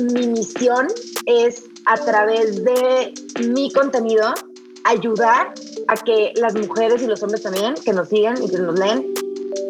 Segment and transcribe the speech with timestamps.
[0.00, 0.88] mi misión
[1.26, 3.14] es a través de
[3.46, 4.34] mi contenido
[4.84, 5.54] ayudar
[5.88, 9.14] a que las mujeres y los hombres también que nos sigan y que nos leen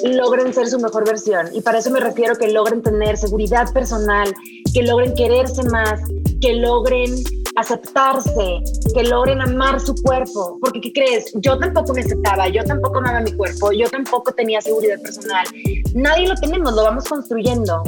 [0.05, 1.49] logren ser su mejor versión.
[1.53, 4.33] Y para eso me refiero que logren tener seguridad personal,
[4.73, 6.01] que logren quererse más,
[6.41, 7.15] que logren
[7.57, 8.61] aceptarse,
[8.95, 10.59] que logren amar su cuerpo.
[10.61, 11.33] Porque, ¿qué crees?
[11.35, 15.47] Yo tampoco me aceptaba, yo tampoco amaba mi cuerpo, yo tampoco tenía seguridad personal.
[15.95, 17.83] Nadie lo tenemos, lo vamos construyendo.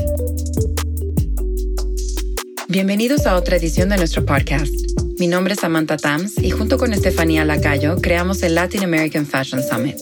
[2.69, 4.75] Bienvenidos a otra edición de nuestro podcast.
[5.21, 9.63] Mi nombre es Samantha Tams y junto con Estefanía Lacayo creamos el Latin American Fashion
[9.63, 9.97] Summit,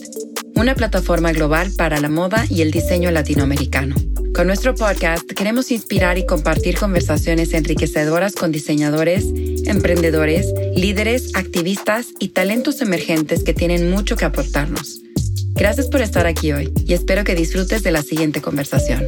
[0.55, 3.93] una plataforma global para la moda y el diseño latinoamericano.
[4.33, 9.25] Con nuestro podcast queremos inspirar y compartir conversaciones enriquecedoras con diseñadores,
[9.67, 15.01] emprendedores, líderes, activistas y talentos emergentes que tienen mucho que aportarnos.
[15.53, 19.07] Gracias por estar aquí hoy y espero que disfrutes de la siguiente conversación.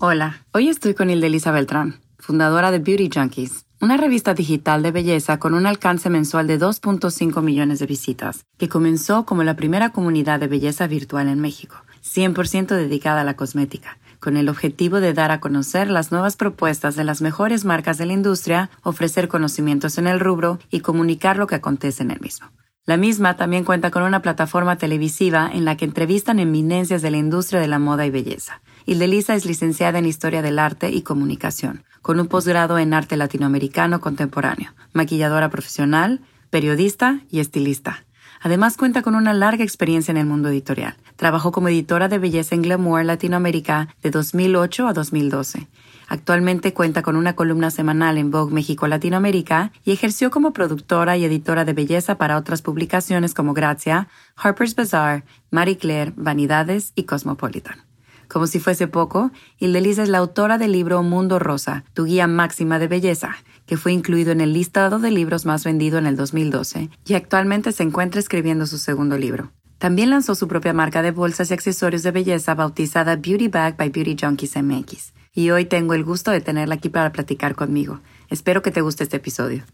[0.00, 5.40] Hola, hoy estoy con Hildelisa Beltrán, fundadora de Beauty Junkies, una revista digital de belleza
[5.40, 10.38] con un alcance mensual de 2.5 millones de visitas, que comenzó como la primera comunidad
[10.38, 15.32] de belleza virtual en México, 100% dedicada a la cosmética, con el objetivo de dar
[15.32, 20.06] a conocer las nuevas propuestas de las mejores marcas de la industria, ofrecer conocimientos en
[20.06, 22.46] el rubro y comunicar lo que acontece en el mismo.
[22.86, 27.18] La misma también cuenta con una plataforma televisiva en la que entrevistan eminencias de la
[27.18, 31.84] industria de la moda y belleza Hildelisa es licenciada en Historia del Arte y Comunicación,
[32.00, 38.06] con un posgrado en Arte Latinoamericano Contemporáneo, maquilladora profesional, periodista y estilista.
[38.40, 40.96] Además cuenta con una larga experiencia en el mundo editorial.
[41.16, 45.68] Trabajó como editora de belleza en Glamour Latinoamérica de 2008 a 2012.
[46.08, 51.26] Actualmente cuenta con una columna semanal en Vogue México Latinoamérica y ejerció como productora y
[51.26, 57.87] editora de belleza para otras publicaciones como Grazia, Harper's Bazaar, Marie Claire, Vanidades y Cosmopolitan.
[58.28, 62.78] Como si fuese poco, Hildelisa es la autora del libro Mundo Rosa, tu guía máxima
[62.78, 66.90] de belleza, que fue incluido en el listado de libros más vendido en el 2012
[67.06, 69.50] y actualmente se encuentra escribiendo su segundo libro.
[69.78, 73.88] También lanzó su propia marca de bolsas y accesorios de belleza bautizada Beauty Bag by
[73.88, 75.14] Beauty Junkies MX.
[75.32, 78.00] Y hoy tengo el gusto de tenerla aquí para platicar conmigo.
[78.28, 79.64] Espero que te guste este episodio.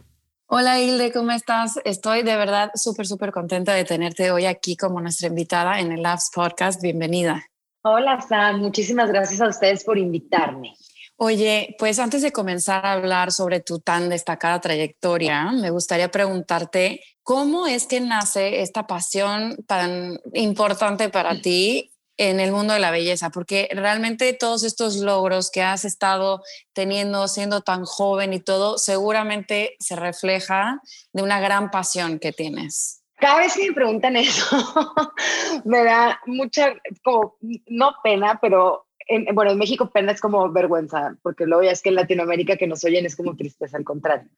[0.46, 1.80] Hola Hilde, ¿cómo estás?
[1.84, 6.02] Estoy de verdad súper, súper contenta de tenerte hoy aquí como nuestra invitada en el
[6.02, 6.80] Labs Podcast.
[6.82, 7.42] Bienvenida.
[7.86, 10.74] Hola Sam, muchísimas gracias a ustedes por invitarme.
[11.16, 17.02] Oye, pues antes de comenzar a hablar sobre tu tan destacada trayectoria, me gustaría preguntarte
[17.22, 22.90] cómo es que nace esta pasión tan importante para ti en el mundo de la
[22.90, 28.78] belleza, porque realmente todos estos logros que has estado teniendo siendo tan joven y todo,
[28.78, 30.80] seguramente se refleja
[31.12, 33.03] de una gran pasión que tienes.
[33.16, 34.44] Cada vez que me preguntan eso,
[35.64, 37.36] me da mucha, como,
[37.66, 41.82] no pena, pero en, bueno, en México pena es como vergüenza, porque luego ya es
[41.82, 44.28] que en Latinoamérica que nos oyen es como tristeza, al contrario.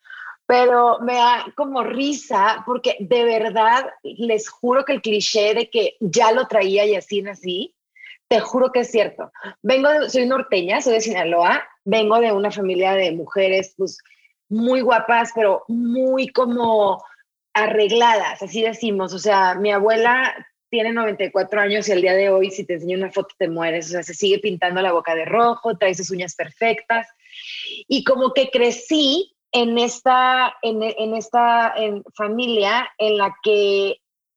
[0.46, 5.96] Pero me da como risa, porque de verdad les juro que el cliché de que
[6.00, 7.74] ya lo traía y así nací,
[8.28, 9.32] te juro que es cierto.
[9.62, 13.98] Vengo soy norteña, soy de Sinaloa, vengo de una familia de mujeres, pues
[14.48, 17.02] muy guapas, pero muy como
[17.56, 19.14] arregladas, así decimos.
[19.14, 20.34] O sea, mi abuela
[20.68, 23.86] tiene 94 años y al día de hoy, si te enseño una foto, te mueres.
[23.86, 27.08] O sea, se sigue pintando la boca de rojo, trae sus uñas perfectas.
[27.88, 31.74] Y como que crecí en esta, en, en esta
[32.14, 33.96] familia en la que,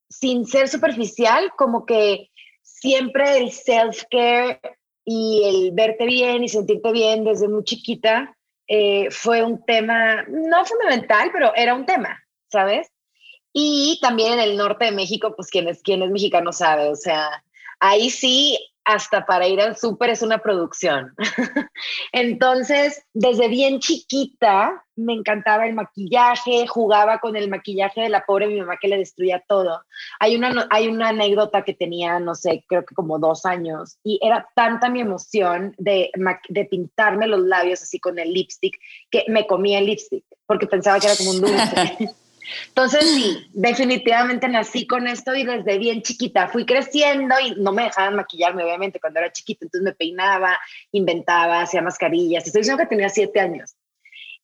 [0.10, 2.30] sin ser superficial, como que
[2.62, 4.62] siempre el self-care
[5.04, 8.34] y el verte bien y sentirte bien desde muy chiquita
[8.68, 12.18] eh, fue un tema, no fundamental, pero era un tema,
[12.50, 12.88] ¿sabes?
[13.54, 16.96] Y también en el norte de México, pues quien es, quien es mexicano sabe, o
[16.96, 17.44] sea,
[17.80, 18.58] ahí sí,
[18.90, 21.14] hasta para ir al súper es una producción.
[22.12, 28.48] Entonces, desde bien chiquita me encantaba el maquillaje, jugaba con el maquillaje de la pobre
[28.48, 29.84] mi mamá que le destruía todo.
[30.20, 34.20] Hay una, hay una anécdota que tenía, no sé, creo que como dos años, y
[34.24, 36.12] era tanta mi emoción de,
[36.50, 38.78] de pintarme los labios así con el lipstick
[39.12, 42.10] que me comía el lipstick porque pensaba que era como un dulce.
[42.68, 47.84] Entonces, sí, definitivamente nací con esto y desde bien chiquita fui creciendo y no me
[47.84, 49.66] dejaban maquillarme, obviamente, cuando era chiquita.
[49.66, 50.58] Entonces me peinaba,
[50.92, 52.46] inventaba, hacía mascarillas.
[52.46, 53.76] Estoy diciendo que tenía siete años.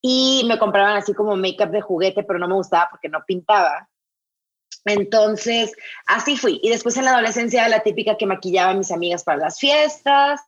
[0.01, 3.89] Y me compraban así como make-up de juguete, pero no me gustaba porque no pintaba.
[4.85, 5.73] Entonces,
[6.05, 6.59] así fui.
[6.61, 10.41] Y después en la adolescencia, la típica que maquillaba a mis amigas para las fiestas.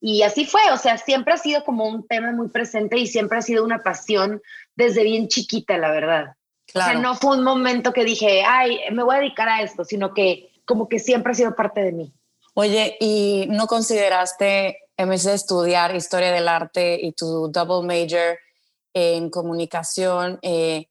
[0.00, 0.60] Y así fue.
[0.72, 3.82] O sea, siempre ha sido como un tema muy presente y siempre ha sido una
[3.82, 4.42] pasión
[4.74, 6.34] desde bien chiquita, la verdad.
[6.74, 9.84] O sea, no fue un momento que dije, ay, me voy a dedicar a esto,
[9.84, 12.12] sino que como que siempre ha sido parte de mí.
[12.54, 18.38] Oye, ¿y no consideraste, en vez de estudiar historia del arte y tu double major
[18.92, 20.88] en comunicación, eh,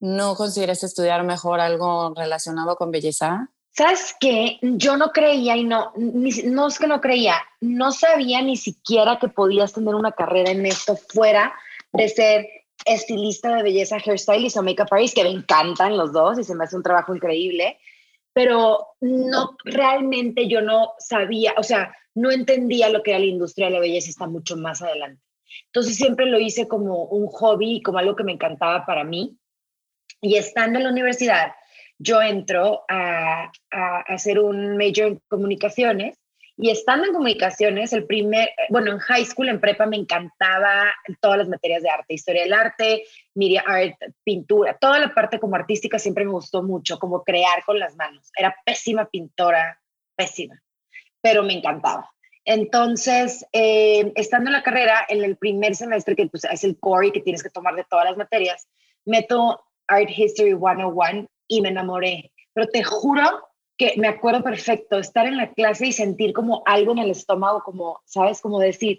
[0.00, 3.48] no consideraste estudiar mejor algo relacionado con belleza?
[3.70, 4.58] ¿Sabes qué?
[4.62, 9.28] Yo no creía y no, no es que no creía, no sabía ni siquiera que
[9.28, 11.52] podías tener una carrera en esto fuera
[11.92, 12.46] de ser
[12.84, 16.64] estilista de belleza, hairstylist o makeup artist, que me encantan los dos y se me
[16.64, 17.78] hace un trabajo increíble,
[18.32, 23.66] pero no, realmente yo no sabía, o sea, no entendía lo que era la industria
[23.66, 25.22] de la belleza, está mucho más adelante.
[25.66, 29.38] Entonces siempre lo hice como un hobby y como algo que me encantaba para mí.
[30.20, 31.52] Y estando en la universidad,
[31.98, 36.16] yo entro a, a hacer un major en comunicaciones
[36.56, 40.84] y estando en comunicaciones, el primer, bueno, en high school, en prepa, me encantaba
[41.20, 43.04] todas las materias de arte, historia del arte,
[43.34, 47.78] media art, pintura, toda la parte como artística siempre me gustó mucho, como crear con
[47.78, 48.30] las manos.
[48.36, 49.80] Era pésima pintora,
[50.14, 50.60] pésima,
[51.20, 52.08] pero me encantaba.
[52.44, 57.08] Entonces, eh, estando en la carrera, en el primer semestre, que pues, es el core
[57.08, 58.68] y que tienes que tomar de todas las materias,
[59.04, 62.32] meto Art History 101 y me enamoré.
[62.52, 66.92] Pero te juro que me acuerdo perfecto estar en la clase y sentir como algo
[66.92, 68.40] en el estómago, como, ¿sabes?
[68.40, 68.98] Como decir,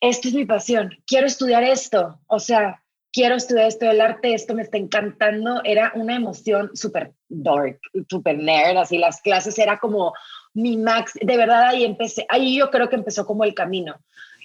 [0.00, 2.82] esto es mi pasión, quiero estudiar esto, o sea,
[3.16, 5.62] quiero estudiar esto del arte, esto me está encantando.
[5.64, 7.80] Era una emoción súper dark,
[8.10, 10.12] súper nerd, así las clases era como
[10.52, 13.96] mi max, de verdad ahí empecé, ahí yo creo que empezó como el camino.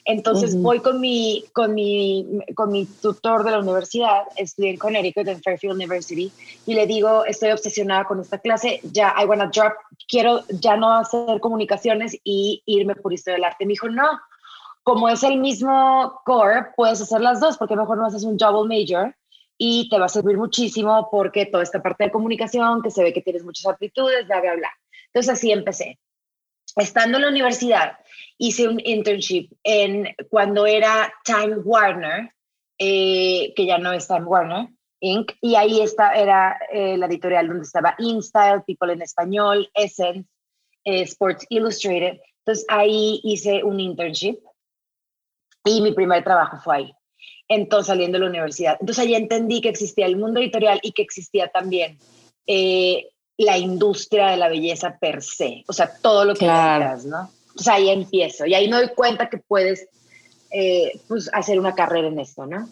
[0.06, 2.25] Entonces voy con mi, con, mi,
[2.56, 6.31] con mi tutor de la universidad, estudié en Connecticut, en Fairfield University,
[6.65, 9.74] y le digo, estoy obsesionada con esta clase, ya, I wanna drop,
[10.07, 13.65] quiero ya no hacer comunicaciones y irme por historia del arte.
[13.65, 14.07] Me dijo, no,
[14.83, 18.68] como es el mismo core, puedes hacer las dos, porque mejor no haces un double
[18.68, 19.15] major
[19.57, 23.13] y te va a servir muchísimo porque toda esta parte de comunicación, que se ve
[23.13, 24.69] que tienes muchas aptitudes, bla, bla, bla.
[25.07, 26.00] Entonces así empecé
[26.75, 27.97] estando en la universidad,
[28.41, 32.33] hice un internship en cuando era Time Warner,
[32.79, 34.67] eh, que ya no es Time Warner,
[34.99, 40.27] Inc., y ahí está, era eh, la editorial donde estaba InStyle, People en Español, Essence,
[40.85, 42.19] eh, Sports Illustrated.
[42.39, 44.39] Entonces ahí hice un internship
[45.63, 46.94] y mi primer trabajo fue ahí.
[47.47, 48.77] Entonces saliendo de la universidad.
[48.79, 51.99] Entonces ahí entendí que existía el mundo editorial y que existía también
[53.37, 56.97] la industria de la belleza per se, o sea, todo lo que claro.
[57.05, 57.29] ¿no?
[57.51, 59.88] Entonces ahí empiezo y ahí me doy cuenta que puedes
[60.51, 62.69] eh, pues, hacer una carrera en esto, ¿no?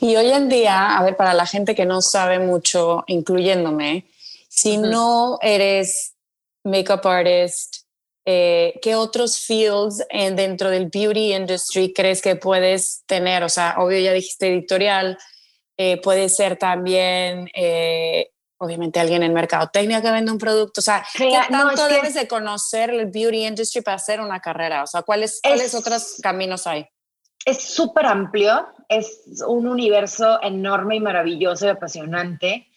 [0.00, 4.06] Y hoy en día, a ver, para la gente que no sabe mucho, incluyéndome,
[4.48, 6.14] si no eres
[6.64, 7.84] makeup artist,
[8.24, 13.42] eh, ¿qué otros fields en, dentro del beauty industry crees que puedes tener?
[13.44, 15.18] O sea, obvio ya dijiste editorial,
[15.76, 17.48] eh, puede ser también
[18.62, 22.90] obviamente alguien en mercadotecnia que vende un producto, o sea, ¿qué tanto debes de conocer
[22.90, 24.84] el beauty industry para hacer una carrera?
[24.84, 26.86] O sea, ¿cuáles, ¿cuáles otros caminos hay?
[27.44, 32.68] Es súper amplio, es un universo enorme y maravilloso y apasionante.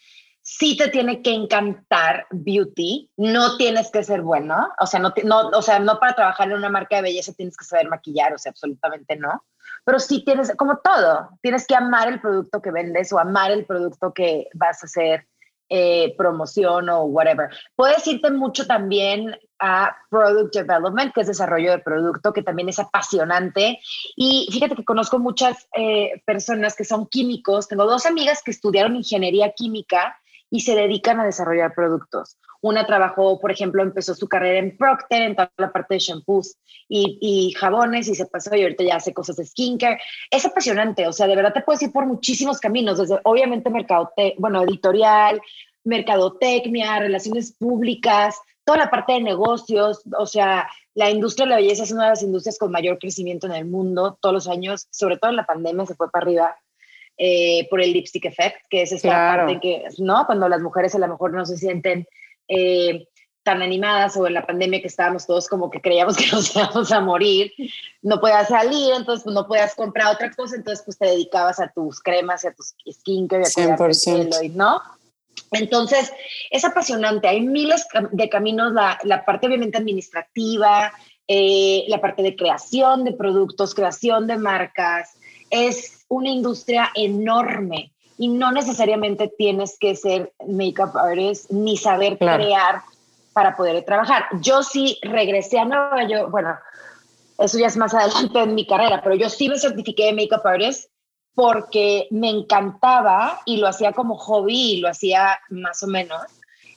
[0.41, 5.49] Sí te tiene que encantar beauty, no tienes que ser bueno, o sea, no, no,
[5.49, 8.39] o sea, no para trabajar en una marca de belleza tienes que saber maquillar, o
[8.39, 9.43] sea, absolutamente no.
[9.83, 13.65] Pero sí tienes, como todo, tienes que amar el producto que vendes o amar el
[13.65, 15.27] producto que vas a hacer
[15.69, 17.49] eh, promoción o whatever.
[17.75, 22.79] Puedes irte mucho también a Product Development, que es desarrollo de producto, que también es
[22.79, 23.79] apasionante.
[24.15, 27.67] Y fíjate que conozco muchas eh, personas que son químicos.
[27.67, 30.17] Tengo dos amigas que estudiaron ingeniería química
[30.49, 32.37] y se dedican a desarrollar productos.
[32.61, 36.57] Una trabajó, por ejemplo, empezó su carrera en Procter, en toda la parte de shampoos
[36.87, 39.99] y, jabones, y se pasó y ahorita ya hace cosas de skincare.
[40.29, 44.11] Es apasionante, o sea, de verdad te puedes ir por muchísimos caminos, desde obviamente mercado,
[44.37, 45.41] bueno, editorial,
[45.83, 48.35] mercadotecnia, relaciones públicas,
[48.65, 52.09] toda la parte de negocios, o sea, la industria de la belleza es una de
[52.09, 55.45] las industrias con mayor crecimiento en el mundo todos los años, sobre todo en la
[55.45, 56.55] pandemia se fue para arriba
[57.17, 60.25] eh, por el lipstick effect, que es esta parte que, ¿no?
[60.25, 62.07] Cuando las mujeres a lo mejor no se sienten
[62.47, 63.07] eh,
[63.43, 66.91] tan animadas o en la pandemia que estábamos todos como que creíamos que nos íbamos
[66.91, 67.51] a morir,
[68.01, 71.71] no podías salir, entonces pues, no podías comprar otra cosa, entonces pues te dedicabas a
[71.71, 74.81] tus cremas y a tus skincare y a tu pelo, ¿no?
[75.51, 76.11] Entonces,
[76.49, 80.91] es apasionante, hay miles de caminos, la, la parte obviamente administrativa,
[81.27, 85.17] eh, la parte de creación de productos, creación de marcas,
[85.49, 92.81] es una industria enorme y no necesariamente tienes que ser makeup artist ni saber crear
[93.33, 94.25] para poder trabajar.
[94.41, 96.57] Yo sí regresé a Nueva York, bueno,
[97.37, 100.45] eso ya es más adelante en mi carrera, pero yo sí me certifiqué de makeup
[100.45, 100.89] artist
[101.33, 106.21] porque me encantaba y lo hacía como hobby y lo hacía más o menos.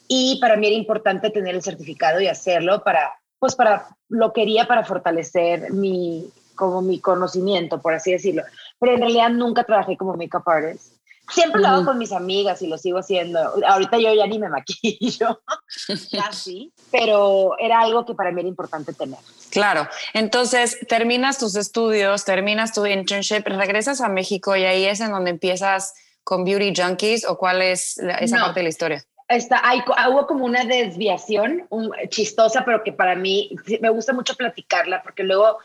[0.08, 4.66] Y para mí era importante tener el certificado y hacerlo para pues para, lo quería
[4.66, 8.42] para fortalecer mi, como mi conocimiento, por así decirlo.
[8.78, 10.94] Pero en realidad nunca trabajé como makeup artist.
[11.30, 13.38] Siempre lo hago con mis amigas y lo sigo haciendo.
[13.66, 15.42] Ahorita yo ya ni me maquillo,
[16.12, 19.18] casi, pero era algo que para mí era importante tener.
[19.50, 19.88] Claro.
[20.14, 25.30] Entonces, terminas tus estudios, terminas tu internship, regresas a México y ahí es en donde
[25.30, 25.94] empiezas
[26.28, 29.04] con Beauty Junkies o cuál es esa parte de la historia?
[29.28, 29.80] Está, hay,
[30.10, 35.22] hubo como una desviación un, chistosa, pero que para mí me gusta mucho platicarla porque
[35.22, 35.58] luego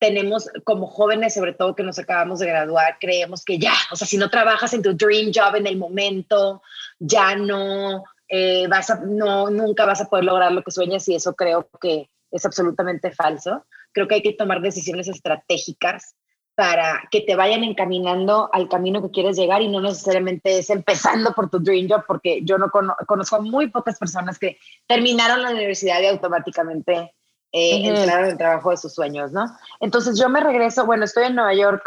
[0.00, 4.06] tenemos como jóvenes, sobre todo que nos acabamos de graduar, creemos que ya, o sea,
[4.06, 6.62] si no trabajas en tu dream job en el momento,
[6.98, 11.14] ya no eh, vas a, no, nunca vas a poder lograr lo que sueñas y
[11.14, 13.66] eso creo que es absolutamente falso.
[13.92, 16.14] Creo que hay que tomar decisiones estratégicas
[16.54, 21.32] para que te vayan encaminando al camino que quieres llegar y no necesariamente es empezando
[21.34, 25.50] por tu dream job, porque yo no conozco a muy pocas personas que terminaron la
[25.50, 27.14] universidad y automáticamente
[27.52, 29.46] eh, entraron en el trabajo de sus sueños, ¿no?
[29.80, 31.82] Entonces yo me regreso, bueno, estoy en Nueva York,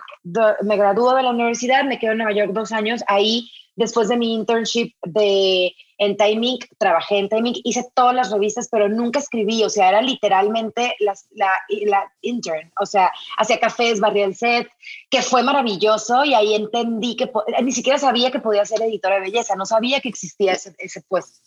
[0.62, 4.18] me gradúo de la universidad, me quedo en Nueva York dos años, ahí después de
[4.18, 9.64] mi internship de, en Timing, trabajé en Timing, hice todas las revistas, pero nunca escribí,
[9.64, 14.68] o sea, era literalmente la, la intern, o sea, hacía cafés, barría el set,
[15.10, 17.32] que fue maravilloso y ahí entendí que
[17.64, 21.02] ni siquiera sabía que podía ser editora de belleza, no sabía que existía ese, ese
[21.02, 21.40] puesto.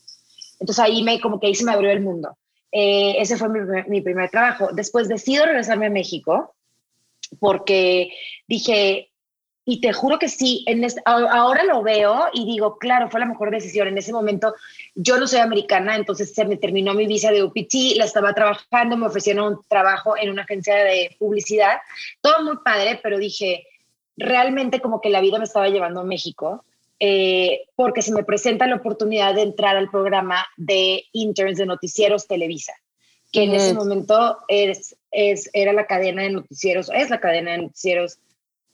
[0.58, 2.36] Entonces ahí me, como que ahí se me abrió el mundo.
[2.78, 4.68] Eh, ese fue mi, primer trabajo.
[4.70, 6.54] Después decido regresarme a México
[7.40, 8.10] porque
[8.46, 9.08] dije,
[9.64, 13.50] y te juro que sí, en ahora lo veo y digo, claro, fue la mejor
[13.50, 13.88] decisión.
[13.88, 14.54] En ese momento
[14.94, 18.98] yo no soy americana, entonces se me terminó mi visa de UPT, la estaba trabajando,
[18.98, 21.78] me ofrecieron un trabajo en una agencia de publicidad,
[22.20, 23.66] todo muy padre, pero dije,
[24.18, 26.62] realmente como que la vida me estaba llevando a México.
[26.98, 32.26] Eh, porque se me presenta la oportunidad de entrar al programa de interns de noticieros
[32.26, 32.72] Televisa,
[33.30, 37.58] que en ese momento es, es, era la cadena de noticieros, es la cadena de
[37.58, 38.18] noticieros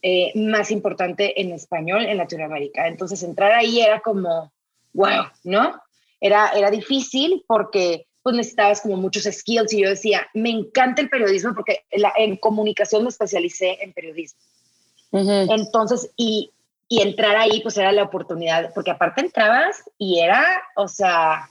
[0.02, 2.86] eh, más importante en español en Latinoamérica.
[2.86, 4.52] Entonces entrar ahí era como,
[4.92, 5.80] wow, ¿no?
[6.20, 11.10] Era, era difícil porque pues necesitabas como muchos skills y yo decía, me encanta el
[11.10, 14.40] periodismo porque en comunicación me especialicé en periodismo.
[15.12, 16.52] Entonces, y
[16.92, 20.44] y entrar ahí pues era la oportunidad, porque aparte entrabas y era,
[20.76, 21.48] o sea,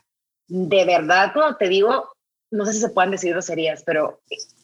[0.48, 2.12] de verdad, como te digo,
[2.51, 4.19] no sé si se pueden decir groserías, pero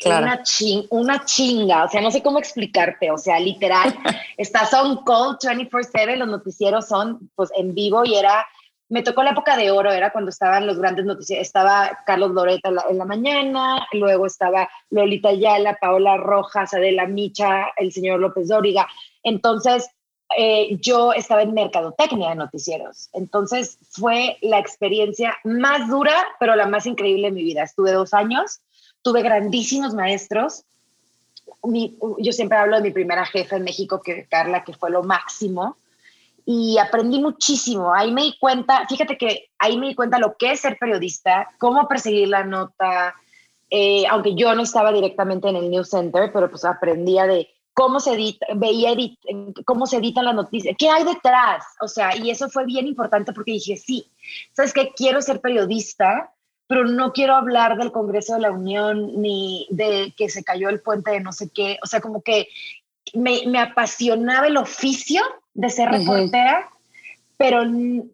[0.05, 0.43] una,
[0.91, 3.91] una chinga, o sea, no sé cómo explicarte, o sea, literal,
[4.37, 8.45] estás on call 24/7, los noticieros son pues en vivo y era,
[8.87, 12.69] me tocó la época de oro, era cuando estaban los grandes noticieros, estaba Carlos Loreta
[12.87, 18.87] en la, mañana, luego estaba Lolita Ayala, Paola Rojas, Adela Micha, el señor López Dóriga,
[19.23, 19.89] entonces
[20.35, 23.09] eh, yo estaba en mercadotecnia de noticieros.
[23.13, 27.63] Entonces fue la experiencia más dura, pero la más increíble de mi vida.
[27.63, 28.59] Estuve dos años,
[29.01, 30.65] tuve grandísimos maestros.
[31.63, 35.77] yo siempre hablo de mi primera jefa en México, que Carla, que fue lo máximo.
[36.45, 37.93] Y aprendí muchísimo.
[37.93, 41.49] Ahí me di cuenta, fíjate que ahí me di cuenta lo que es ser periodista,
[41.57, 43.15] cómo perseguir la nota,
[43.69, 47.99] eh, aunque yo no estaba directamente en el News Center, pero pues aprendía de cómo
[47.99, 48.95] se edita, veía
[49.63, 53.33] cómo se editan las noticias, qué hay detrás, o sea, y eso fue bien importante
[53.33, 54.11] porque dije, sí,
[54.51, 56.33] sabes que quiero ser periodista,
[56.65, 60.81] pero no quiero hablar del Congreso de la Unión ni de que se cayó el
[60.81, 62.47] puente de no sé qué, o sea, como que
[63.13, 65.21] me, me apasionaba el oficio
[65.53, 66.67] de ser reportera,
[67.37, 67.61] pero,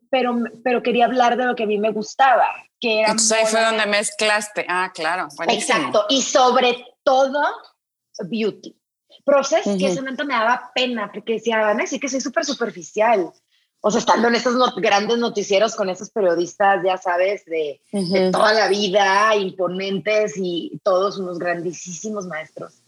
[0.10, 2.50] pero, pero quería hablar de lo que a mí me gustaba,
[2.82, 3.12] que era...
[3.12, 5.30] Entonces ahí fue donde mezclaste, ah, claro.
[5.48, 7.42] Exacto, y sobre todo
[8.26, 8.76] beauty
[9.26, 12.44] Proces que ese momento me daba pena porque decía, van a decir que soy súper
[12.44, 13.32] superficial.
[13.80, 17.82] O sea, estando en esos grandes noticieros con esos periodistas, ya sabes, de,
[18.32, 22.84] toda la vida, imponentes y todos unos grandísimos maestros.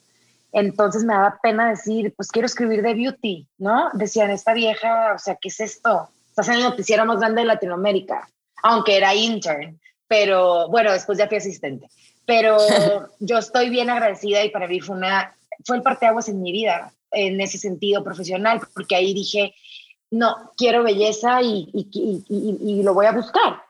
[0.53, 3.89] Entonces me daba pena decir, pues quiero escribir de beauty, ¿no?
[3.91, 6.07] Decían, esta vieja, o sea, ¿qué es esto?
[6.29, 8.29] Estás en el noticiero más grande de Latinoamérica,
[8.63, 9.77] aunque era intern,
[10.07, 11.89] pero bueno, después ya fui asistente.
[12.25, 12.57] Pero
[13.19, 16.93] yo estoy bien agradecida y para mí fue una fue el parteaguas en mi vida,
[17.11, 19.53] en ese sentido profesional, porque ahí dije,
[20.11, 23.63] no, quiero belleza y, y, lo voy a buscar.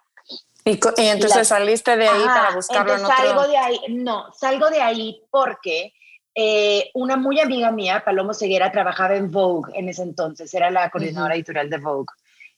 [0.66, 3.16] Y, entonces saliste de ahí para buscarlo en otro...
[3.16, 5.94] salgo de ahí, no, salgo de ahí porque
[6.34, 10.90] eh, una muy amiga mía, Palomo Ceguera, trabajaba en Vogue en ese entonces, era la
[10.90, 12.14] coordinadora editorial de Vogue.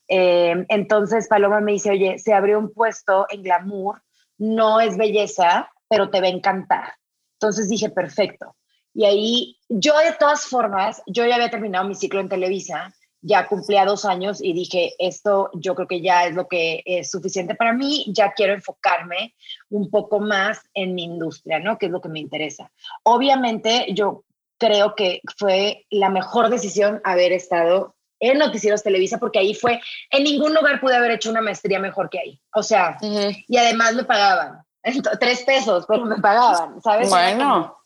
[0.07, 4.01] Eh, entonces Paloma me dice, oye, se abrió un puesto en Glamour,
[4.37, 6.93] no es belleza, pero te va a encantar.
[7.33, 8.55] Entonces dije, perfecto.
[8.97, 13.47] Y ahí yo de todas formas, yo ya había terminado mi ciclo en Televisa ya
[13.47, 17.55] cumplía dos años y dije, esto yo creo que ya es lo que es suficiente
[17.55, 19.35] para mí, ya quiero enfocarme
[19.69, 21.77] un poco más en mi industria, ¿no?
[21.77, 22.71] Que es lo que me interesa.
[23.03, 24.23] Obviamente yo
[24.57, 30.23] creo que fue la mejor decisión haber estado en Noticieros Televisa, porque ahí fue, en
[30.23, 32.41] ningún lugar pude haber hecho una maestría mejor que ahí.
[32.55, 34.63] O sea, y además me pagaban,
[35.19, 37.09] tres pesos, pero me pagaban, ¿sabes?
[37.09, 37.76] Bueno.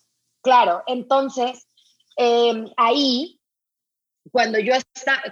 [0.41, 1.67] Claro, entonces,
[2.17, 3.39] em, ahí,
[4.31, 4.73] cuando yo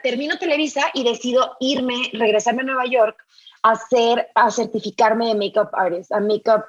[0.03, 3.17] termino Televisa y decido irme, regresarme a Nueva York,
[3.63, 6.65] a hacer, certificarme de makeup artist, a makeup,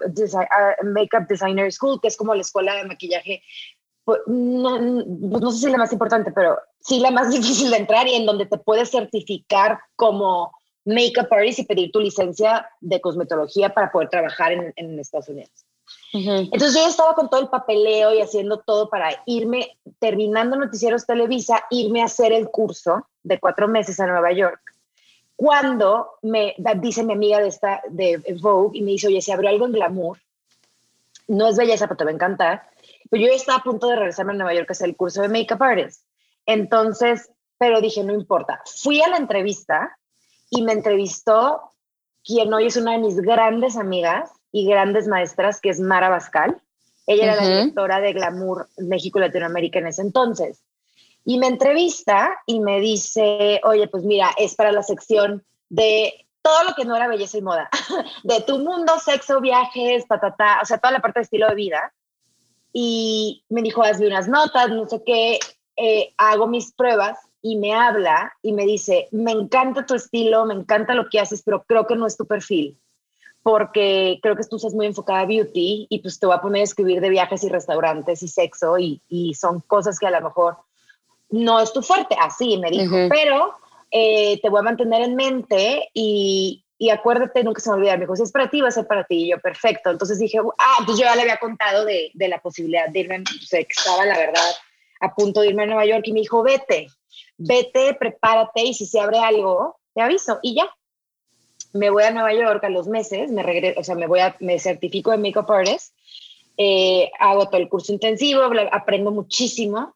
[0.83, 3.43] makeup designer school, que es como la escuela de maquillaje
[4.11, 7.77] pues, no, no, sé si es la más importante, pero sí la más difícil de
[7.77, 10.53] entrar y en donde te puedes certificar como
[10.85, 15.65] makeup artist y pedir tu licencia de cosmetología para poder trabajar en, en Estados Unidos.
[16.13, 21.65] Entonces yo estaba con todo el papeleo y haciendo todo para irme, terminando Noticieros Televisa,
[21.71, 24.61] irme a hacer el curso de cuatro meses a Nueva York.
[25.37, 29.51] Cuando me dice mi amiga de, esta, de Vogue y me dice, oye, se abrió
[29.51, 30.19] algo en Glamour,
[31.29, 32.69] no es belleza, pero te va a encantar,
[33.09, 35.29] pues yo estaba a punto de regresarme a Nueva York a hacer el curso de
[35.29, 36.05] Makeup Artist.
[36.45, 38.63] Entonces, pero dije, no importa.
[38.65, 39.97] Fui a la entrevista
[40.51, 41.73] y me entrevistó
[42.25, 46.61] quien hoy es una de mis grandes amigas y grandes maestras, que es Mara Bascal.
[47.07, 50.63] Ella era la directora de Glamour México y Latinoamérica en ese entonces.
[51.25, 56.65] Y me entrevista y me dice, oye, pues mira, es para la sección de todo
[56.65, 57.69] lo que no era belleza y moda,
[58.25, 61.93] de tu mundo, sexo, viajes, patata, o sea, toda la parte de estilo de vida
[62.73, 65.39] y me dijo, hazle unas notas, no sé qué,
[65.77, 70.55] eh, hago mis pruebas y me habla y me dice, me encanta tu estilo, me
[70.55, 72.79] encanta lo que haces, pero creo que no es tu perfil,
[73.43, 76.61] porque creo que tú estás muy enfocada a beauty y pues te voy a poner
[76.61, 80.21] a escribir de viajes y restaurantes y sexo y, y son cosas que a lo
[80.21, 80.59] mejor
[81.31, 83.55] no es tu fuerte, así me dijo, pero
[83.91, 88.01] eh, te voy a mantener en mente y, y acuérdate, nunca se me olvida, me
[88.01, 89.25] dijo, si es para ti, va a ser para ti.
[89.25, 89.91] Y yo, perfecto.
[89.91, 93.21] Entonces dije, ah, pues yo ya le había contado de, de la posibilidad de irme,
[93.21, 94.51] o sea, que estaba, la verdad,
[95.01, 96.05] a punto de irme a Nueva York.
[96.07, 96.89] Y me dijo, vete,
[97.37, 100.39] vete, prepárate y si se abre algo, te aviso.
[100.43, 100.75] Y ya,
[101.73, 104.37] me voy a Nueva York a los meses, me regreso, o sea, me voy a,
[104.41, 105.95] me certifico de Makeup Artist,
[106.57, 109.95] eh, hago todo el curso intensivo, aprendo muchísimo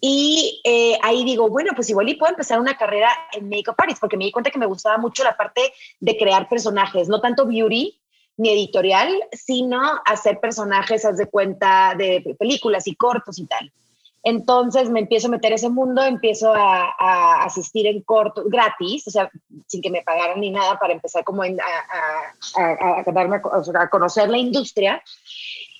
[0.00, 4.00] y eh, ahí digo, bueno, pues igual y puedo empezar una carrera en Makeup Artist,
[4.00, 7.46] porque me di cuenta que me gustaba mucho la parte de crear personajes, no tanto
[7.46, 7.98] beauty
[8.36, 13.72] ni editorial, sino hacer personajes, haz de cuenta, de películas y cortos y tal.
[14.26, 19.30] Entonces me empiezo a meter ese mundo, empiezo a, asistir en cortos gratis, o sea,
[19.66, 21.46] sin que me pagaran ni nada para empezar como a,
[22.56, 25.02] a, a, conocer la industria.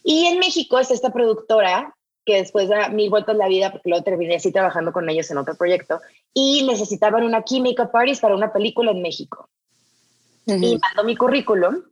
[0.02, 1.94] Y en México es esta productora
[2.26, 5.38] que después da mil vueltas la vida, porque luego terminé así trabajando con ellos en
[5.38, 6.00] otro proyecto,
[6.34, 9.48] y necesitaban una química parties para una película en México.
[10.46, 11.82] Y mando mi currículum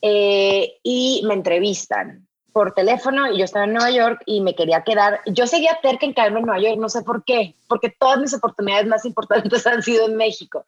[0.00, 4.82] eh, y me entrevistan por teléfono y yo estaba en Nueva York y me quería
[4.82, 5.20] quedar.
[5.26, 8.34] Yo seguía cerca en quedarme en Nueva York, no sé por qué, porque todas mis
[8.34, 10.66] oportunidades más importantes han sido en México.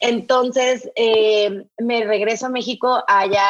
[0.00, 3.46] Entonces eh, me regreso a México allá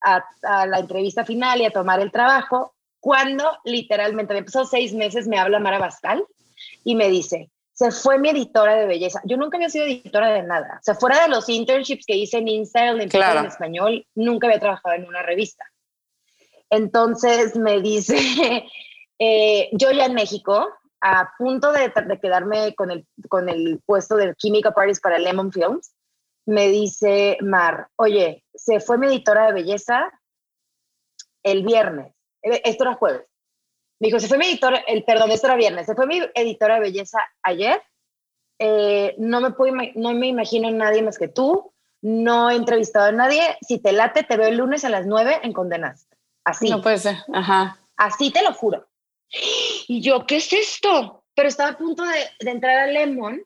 [0.00, 4.92] a, a, la entrevista final y a tomar el trabajo cuando literalmente me pasó seis
[4.92, 6.24] meses, me habla Mara Bascal
[6.84, 9.20] y me dice, se fue mi editora de belleza.
[9.24, 10.78] Yo nunca había sido editora de nada.
[10.80, 14.96] O sea, fuera de los internships que hice en en, en español, nunca había trabajado
[14.96, 15.64] en una revista.
[16.70, 18.16] Entonces me dice,
[19.18, 20.68] eh, yo ya en México,
[21.00, 25.94] a punto de, quedarme con el, con el puesto de Química Parties para Lemon Films,
[26.46, 30.10] me dice Mar, oye, se fue mi editora de belleza
[31.42, 33.26] el viernes eh, esto era jueves.
[34.00, 36.74] Me dijo, se fue mi editora, el, perdón, esto era viernes, se fue mi editora
[36.74, 37.82] de belleza ayer.
[38.60, 41.72] Eh, no, me puedo, no me imagino nadie más que tú.
[42.00, 43.42] No he entrevistado a nadie.
[43.60, 46.08] Si te late, te veo el lunes a las nueve en Condenas.
[46.48, 46.70] Así.
[46.70, 47.16] No puede ser.
[47.32, 47.78] Ajá.
[47.96, 48.86] Así te lo juro.
[49.86, 51.24] Y yo, ¿qué es esto?
[51.34, 53.42] Pero estaba a punto de, de entrar a Lemon.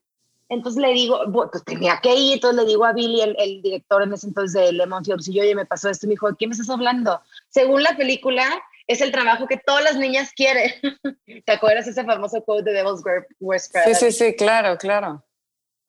[0.49, 2.35] Entonces le digo, pues tenía que ir.
[2.35, 5.35] Entonces le digo a Billy, el, el director en ese entonces de Lemon Films, y
[5.35, 6.07] yo, oye, me pasó esto.
[6.07, 7.21] Y me dijo, ¿de qué me estás hablando?
[7.49, 8.45] Según la película,
[8.87, 10.71] es el trabajo que todas las niñas quieren.
[11.47, 13.03] ¿Te acuerdas ese famoso quote de Devil's
[13.41, 13.87] Wears Prada?
[13.87, 15.25] Sí, sí, sí, claro, claro.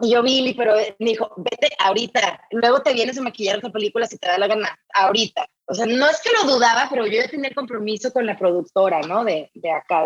[0.04, 4.06] Y yo, Billy, pero me dijo, vete ahorita, luego te vienes a maquillar otra película
[4.06, 5.48] si te da la gana, ahorita.
[5.66, 9.00] O sea, no es que lo dudaba, pero yo ya tenía compromiso con la productora,
[9.02, 9.24] ¿no?
[9.24, 10.04] De, de acá.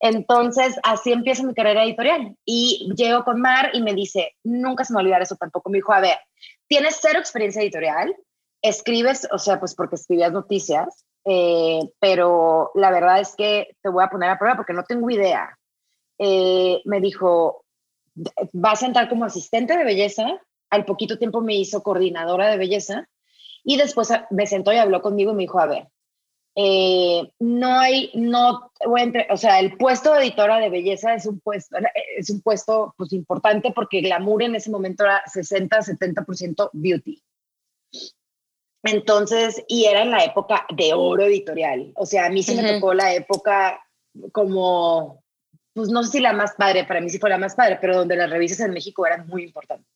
[0.00, 2.36] Entonces, así empieza mi carrera editorial.
[2.44, 5.70] Y llego con Mar y me dice, nunca se me olvidar eso tampoco.
[5.70, 6.18] Me dijo, a ver,
[6.66, 8.16] tienes cero experiencia editorial,
[8.62, 14.02] escribes, o sea, pues porque escribías noticias, eh, pero la verdad es que te voy
[14.02, 15.56] a poner a prueba porque no tengo idea.
[16.18, 17.65] Eh, me dijo,
[18.52, 20.40] vas a entrar como asistente de belleza.
[20.70, 23.08] Al poquito tiempo me hizo coordinadora de belleza
[23.64, 25.88] y después me sentó y habló conmigo y me dijo, a ver,
[26.58, 28.72] eh, no hay, no,
[29.30, 31.76] o sea, el puesto de editora de belleza es un puesto,
[32.16, 37.22] es un puesto pues importante porque glamour en ese momento era 60, 70% beauty.
[38.82, 41.92] Entonces, y era en la época de oro editorial.
[41.96, 43.84] O sea, a mí sí me tocó la época
[44.32, 45.22] como,
[45.76, 47.98] pues no sé si la más padre, para mí sí fue la más padre, pero
[47.98, 49.86] donde las revistas en México eran muy importantes.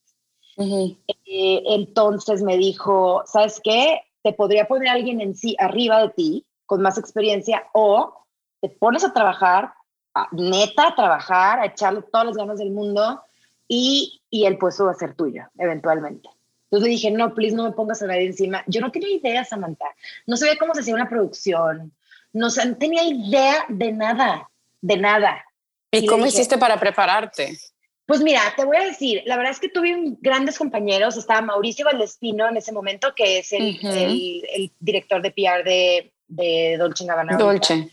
[0.58, 4.02] Eh, entonces me dijo, ¿sabes qué?
[4.22, 8.26] Te podría poner alguien en sí arriba de ti con más experiencia o
[8.60, 9.72] te pones a trabajar,
[10.12, 13.22] a, neta a trabajar, a echarle todas las ganas del mundo
[13.66, 16.28] y, y el puesto va a ser tuyo, eventualmente.
[16.64, 18.64] Entonces le dije, no, please, no me pongas a nadie encima.
[18.66, 19.86] Yo no tenía idea, Samantha.
[20.26, 21.90] No sabía cómo se hacía una producción.
[22.34, 24.50] No, no tenía idea de nada,
[24.82, 25.42] de nada.
[25.90, 27.58] ¿Y, cómo hiciste para prepararte?
[28.06, 31.16] Pues mira, te voy a decir, la verdad es que tuve grandes compañeros.
[31.16, 36.76] Estaba Mauricio Valdespino en ese momento, que es el, el director de PR de, de
[36.78, 37.36] Dolce Gabbana.
[37.36, 37.90] Dolce.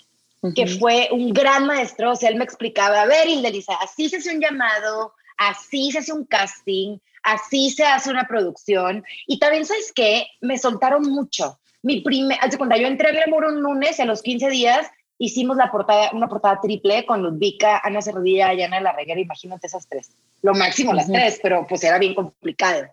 [0.56, 4.18] Que fue un gran maestro, o sea, él me explicaba, a ver, Hildelisa, así se
[4.18, 9.04] hace un llamado, así se hace un casting, así se hace una producción.
[9.26, 10.28] Y también, ¿sabes qué?
[10.42, 11.60] Me soltaron mucho.
[11.82, 15.72] Mi primer, cuando yo entré a Glamour un lunes a los 15 días hicimos la
[15.72, 20.12] portada, una portada triple con Ludvika, Ana Cerrodilla y Ana Larreguera, imagínate esas tres.
[20.42, 22.88] Lo máximo las tres, pero pues era bien complicado.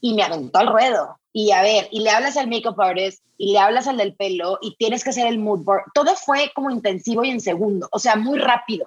[0.00, 3.52] Y me aventó al ruedo y a ver, y le hablas al makeup artist, y
[3.52, 5.82] le hablas al del pelo, y tienes que hacer el mood board.
[5.92, 8.86] Todo fue como intensivo y en segundo, o sea, muy rápido.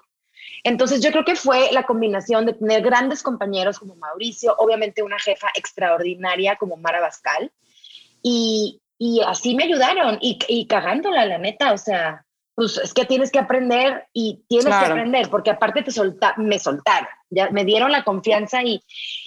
[0.63, 5.19] Entonces yo creo que fue la combinación de tener grandes compañeros como Mauricio, obviamente una
[5.19, 7.51] jefa extraordinaria como Mara Bascal,
[8.23, 12.25] y, y así me ayudaron, y, y cagándola, la neta, o sea,
[12.57, 16.57] pues es que tienes que aprender y tienes que aprender, porque aparte te solta, me
[16.57, 18.81] soltaron, ya me dieron la confianza y,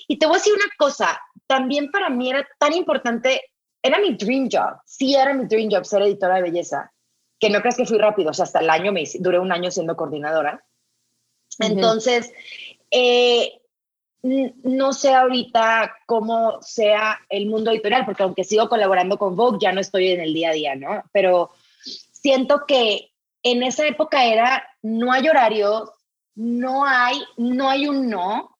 [0.08, 1.16] y te voy a decir una cosa,
[1.46, 3.40] también para mí era tan importante,
[3.80, 6.92] era mi dream job, sí era mi dream job ser editora de belleza,
[7.38, 9.70] que no creas que fui rápido, o sea, hasta el año me duré un año
[9.70, 10.64] siendo coordinadora.
[11.60, 12.32] Entonces,
[12.90, 13.60] eh,
[14.24, 19.70] no sé ahorita cómo sea el mundo editorial, porque aunque sigo colaborando con Vogue, ya
[19.70, 21.04] no estoy en el día a día, ¿no?
[21.12, 21.52] Pero
[21.84, 23.09] siento que
[23.42, 25.94] en esa época era, no hay horario,
[26.34, 28.56] no hay, no hay un no.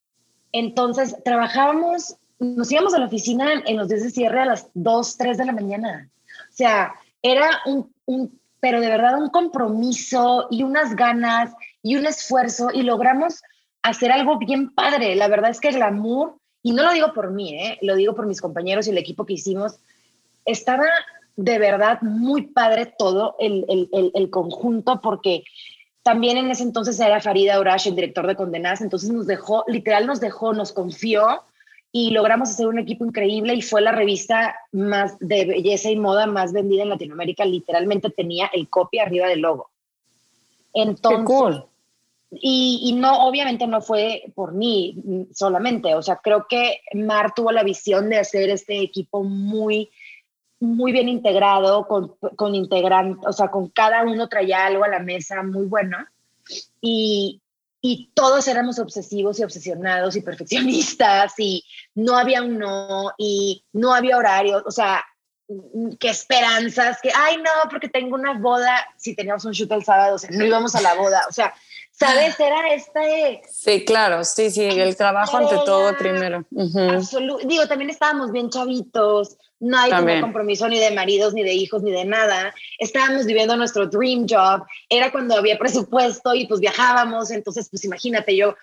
[0.52, 5.16] Entonces, trabajábamos nos íbamos a la oficina en, los días de cierre a las 2,
[5.18, 6.08] 3 de la mañana.
[6.48, 12.06] O sea, era un, un, pero de verdad un compromiso y unas ganas y un
[12.06, 13.42] esfuerzo y logramos
[13.82, 15.14] hacer algo bien padre.
[15.16, 17.78] La verdad es que el glamour, y no lo digo por mí, ¿eh?
[17.82, 19.78] lo digo por mis compañeros y el equipo que hicimos,
[20.46, 20.86] estaba
[21.44, 25.44] de verdad muy padre todo el, el, el, conjunto porque
[26.02, 30.06] también en ese entonces era Farida Urash, el director de Condenadas, entonces nos dejó, literal
[30.06, 31.42] nos dejó, nos confió
[31.92, 36.26] y logramos hacer un equipo increíble y fue la revista más de belleza y moda
[36.26, 37.44] más vendida en Latinoamérica.
[37.46, 39.70] Literalmente tenía el copy arriba del logo.
[40.74, 41.64] Entonces, cool.
[42.30, 45.94] y, y, no, obviamente no fue por mí solamente.
[45.94, 49.90] O sea, creo que Mar tuvo la visión de hacer este equipo muy,
[50.60, 55.00] muy bien integrado, con, con integrantes, o sea, con cada uno traía algo a la
[55.00, 55.98] mesa muy bueno.
[56.80, 57.40] Y,
[57.80, 63.94] y todos éramos obsesivos y obsesionados y perfeccionistas y no había un no y no
[63.94, 65.02] había horario, o sea,
[65.98, 70.16] qué esperanzas, que, ay no, porque tengo una boda, si teníamos un shoot el sábado,
[70.16, 71.54] o sea, no íbamos a la boda, o sea,
[71.90, 72.38] ¿sabes?
[72.38, 73.42] Era este...
[73.50, 76.44] Sí, claro, sí, sí, el trabajo ante todo primero.
[76.50, 81.92] Digo, también estábamos bien chavitos, no hay compromiso ni de maridos, ni de hijos, ni
[81.92, 82.54] de nada.
[82.78, 84.64] Estábamos viviendo nuestro dream job.
[84.88, 87.30] Era cuando había presupuesto y pues viajábamos.
[87.30, 88.56] Entonces, pues imagínate, yo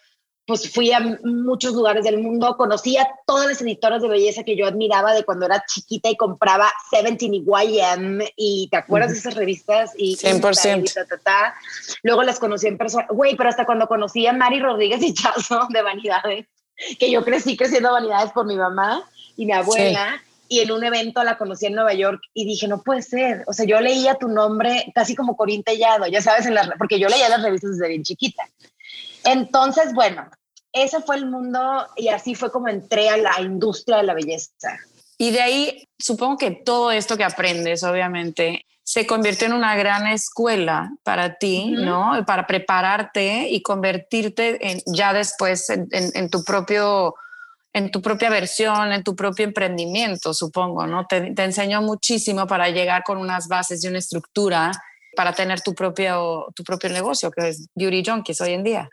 [0.48, 4.56] pues fui a muchos lugares del mundo, conocí a todas las editoras de belleza que
[4.56, 9.18] yo admiraba de cuando era chiquita y compraba Seventeen y YM y te acuerdas de
[9.18, 11.54] esas revistas y 100%.
[12.04, 15.68] Luego las conocí en persona, güey, pero hasta cuando conocí a Mari Rodríguez y Chazo
[15.70, 16.48] de Vanidades,
[16.98, 19.04] que yo crecí creciendo Vanidades por mi mamá
[19.36, 22.82] y mi abuela y en un evento la conocí en Nueva York y dije, no
[22.82, 23.44] puede ser.
[23.48, 27.00] O sea, yo leía tu nombre casi como Corín Tellado, ya sabes, en la, porque
[27.00, 28.44] yo leía las revistas desde bien chiquita.
[29.24, 30.30] Entonces, bueno,
[30.72, 34.78] ese fue el mundo y así fue como entré a la industria de la belleza.
[35.18, 40.08] Y de ahí, supongo que todo esto que aprendes, obviamente, se convirtió en una gran
[40.08, 42.24] escuela para ti, ¿no?
[42.26, 47.16] Para prepararte y convertirte en, ya después en, en tu propio
[47.78, 51.06] en tu propia versión, en tu propio emprendimiento, supongo, ¿no?
[51.06, 54.72] Te, enseñó muchísimo para llegar con unas bases y una estructura
[55.16, 58.90] para tener tu propio, tu propio negocio, que es Beauty Junkies hoy en día.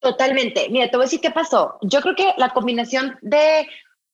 [0.00, 0.68] Totalmente.
[0.70, 1.78] Mira, te voy a decir qué pasó.
[1.82, 3.66] Yo creo que la combinación de,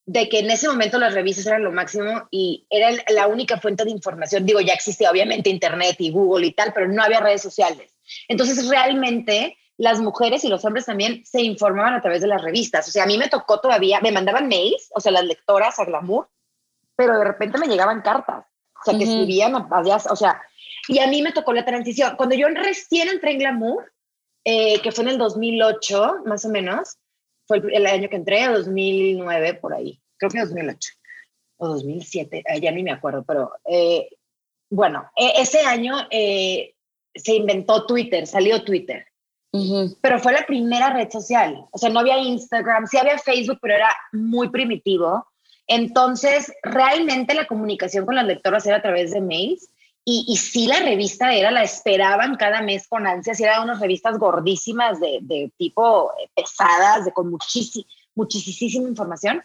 [0.06, 3.84] de que en ese momento las revistas eran lo máximo y era la única fuente
[3.84, 7.42] de información, digo, ya existía obviamente Internet y Google y tal, pero no había redes
[7.42, 7.92] sociales.
[8.26, 12.86] Entonces, realmente las mujeres y los hombres también se informaban a través de las revistas.
[12.86, 15.86] O sea, a mí me tocó todavía, me mandaban mails, o sea, las lectoras a
[15.86, 16.28] Glamour,
[16.96, 18.44] pero de repente me llegaban cartas,
[18.78, 20.42] o sea, que escribían, o sea,
[20.86, 22.14] y a mí me tocó la transición.
[22.16, 23.90] Cuando yo recién entré en Glamour,
[24.44, 26.98] eh, que fue en el 2008, más o menos,
[27.48, 30.90] fue el, año que entré, 2009, por ahí, creo que 2008
[31.56, 34.10] o 2007, eh, ya ni me acuerdo, pero eh,
[34.68, 39.06] bueno, e, ese año se inventó Twitter, salió Twitter.
[40.00, 41.66] Pero fue la primera red social.
[41.72, 45.26] O sea, no había Instagram, sí había Facebook, pero era muy primitivo.
[45.66, 49.68] Entonces, realmente la comunicación con las lectoras era a través de mails
[50.04, 53.80] y, y sí, la revista era, la esperaban cada mes con ansias y eran unas
[53.80, 59.42] revistas gordísimas de, de tipo pesadas, de con muchísima, muchísima información.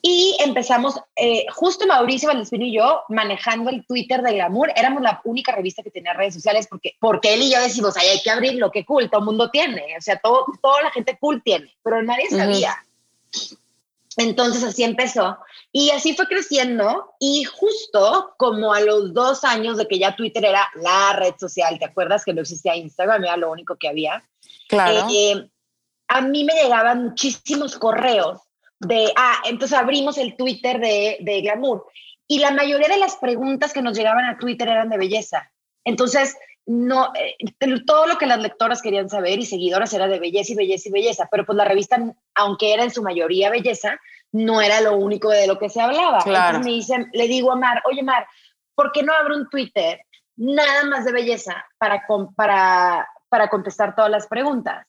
[0.00, 5.20] Y empezamos, eh, justo Mauricio Valdespino y yo, manejando el Twitter de Glamour, éramos la
[5.24, 8.30] única revista que tenía redes sociales porque, porque él y yo decimos, Ay, hay que
[8.30, 11.74] abrirlo, qué cool, todo el mundo tiene, o sea, todo, toda la gente cool tiene,
[11.82, 12.76] pero nadie sabía.
[14.16, 15.38] Entonces así empezó
[15.72, 20.44] y así fue creciendo y justo como a los dos años de que ya Twitter
[20.44, 23.24] era la red social, ¿te acuerdas que no existía Instagram?
[23.24, 24.24] Era lo único que había.
[24.68, 25.06] Claro.
[25.12, 25.50] Eh,
[26.08, 28.45] a mí me llegaban muchísimos correos
[28.80, 31.86] de, ah, entonces abrimos el Twitter de, de Glamour
[32.28, 35.50] y la mayoría de las preguntas que nos llegaban a Twitter eran de belleza.
[35.84, 36.36] Entonces,
[36.66, 37.36] no, eh,
[37.86, 40.92] todo lo que las lectoras querían saber y seguidoras era de belleza y belleza y
[40.92, 41.96] belleza, pero pues la revista,
[42.34, 44.00] aunque era en su mayoría belleza,
[44.32, 46.18] no era lo único de lo que se hablaba.
[46.26, 48.26] Entonces me dicen, le digo a Mar, oye Mar,
[48.74, 50.00] ¿por qué no abro un Twitter
[50.34, 52.02] nada más de belleza para,
[52.34, 54.84] para, para contestar todas las preguntas?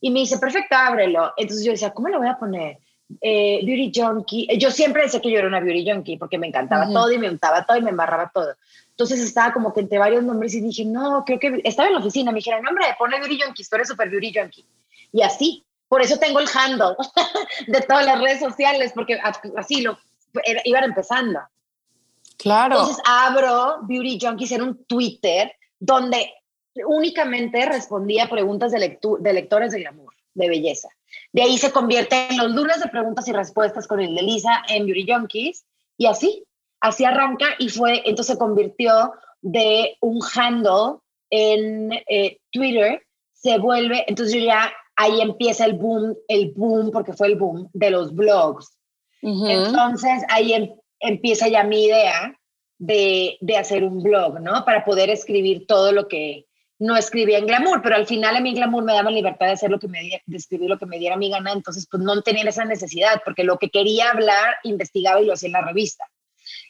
[0.00, 1.32] Y me dice, perfecto, ábrelo.
[1.36, 2.78] Entonces yo decía, ¿cómo lo voy a poner?
[3.20, 4.46] Eh, beauty junkie.
[4.58, 7.30] Yo siempre decía que yo era una beauty junkie porque me encantaba todo y me
[7.30, 8.54] untaba todo y me embarraba todo.
[8.90, 12.00] Entonces estaba como que entre varios nombres y dije, no, creo que estaba en la
[12.00, 12.32] oficina.
[12.32, 14.66] Me dijeron, nombre, pone Beauty Junkie, tú eres super Beauty Junkie.
[15.12, 16.96] Y así, por eso tengo el handle
[17.66, 19.18] de todas las redes sociales, porque
[19.56, 19.96] así lo
[20.64, 21.40] iban empezando.
[22.36, 22.76] Claro.
[22.76, 26.34] Entonces abro Beauty Junkies en un Twitter donde
[26.86, 30.88] únicamente respondía preguntas de, de lectores de glamour, de belleza.
[31.32, 34.62] De ahí se convierte en los lunes de preguntas y respuestas con el de Lisa
[34.68, 35.64] en Beauty Junkies
[35.96, 36.44] y así
[36.80, 44.04] así arranca y fue, entonces se convirtió de un handle en eh, Twitter, se vuelve,
[44.06, 48.14] entonces yo ya, ahí empieza el boom, el boom, porque fue el boom de los
[48.14, 48.76] blogs.
[49.20, 52.38] Entonces ahí em, empieza ya mi idea
[52.78, 54.64] de, de, hacer un blog, ¿no?
[54.64, 56.46] Para poder escribir todo lo que
[56.78, 59.70] no escribía en Glamour, pero al final a mí Glamour me daba libertad de hacer
[59.70, 62.44] lo que me de escribir lo que me diera mi gana, entonces pues no tenía
[62.44, 66.04] esa necesidad, porque lo que quería hablar, investigaba y lo hacía en la revista.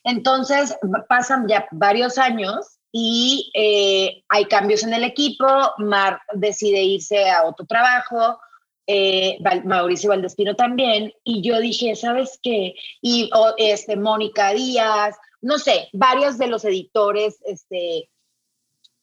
[0.05, 0.77] Entonces,
[1.09, 5.47] pasan ya varios años y eh, hay cambios en el equipo,
[5.79, 8.39] Mar decide irse a otro trabajo,
[8.87, 12.75] eh, Mauricio Valdespino también, y yo dije, ¿sabes qué?
[13.03, 18.09] Y este, Mónica Díaz, no sé, varios de los editores este,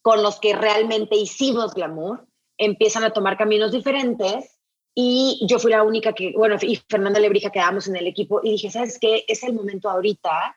[0.06, 4.56] con los que realmente hicimos glamour empiezan a tomar caminos diferentes
[4.94, 8.52] y yo fui la única que, bueno, y Fernanda Lebrija quedamos en el equipo y
[8.52, 9.24] dije, ¿sabes qué?
[9.26, 10.56] Es el momento ahorita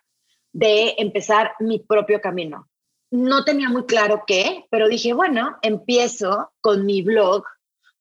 [0.54, 2.70] de empezar mi propio camino.
[3.10, 7.44] No tenía muy claro qué, pero dije, bueno, empiezo con mi blog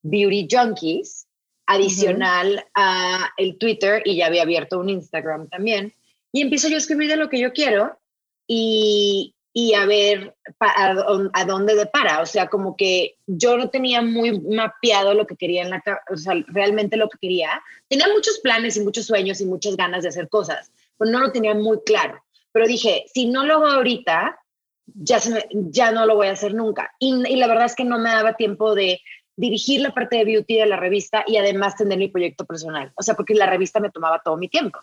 [0.03, 1.29] Beauty Junkies,
[1.67, 5.95] adicional a el Twitter y ya había abierto un Instagram también.
[6.31, 7.99] Y empiezo yo a escribir de lo que yo quiero
[8.47, 12.21] y, y a ver a, dónde depara.
[12.21, 16.17] O sea, como que yo no tenía muy mapeado lo que quería en la o
[16.17, 17.61] sea, realmente lo que quería.
[17.89, 21.33] Tenía muchos planes y muchos sueños y muchas ganas de hacer cosas, pero no lo
[21.33, 22.23] tenía muy claro.
[22.53, 24.39] Pero dije, si no lo hago ahorita,
[24.87, 25.19] ya,
[25.51, 26.93] ya no lo voy a hacer nunca.
[27.01, 29.01] Y, la verdad es que no me daba tiempo de
[29.35, 32.93] dirigir la parte de beauty de la revista y además tener mi proyecto personal.
[32.95, 34.79] O sea, porque la revista me tomaba todo mi tiempo.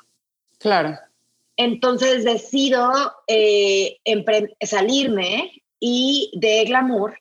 [0.59, 0.97] Claro.
[1.57, 2.91] Entonces decido
[3.27, 3.97] eh,
[4.61, 7.17] salirme y de glamour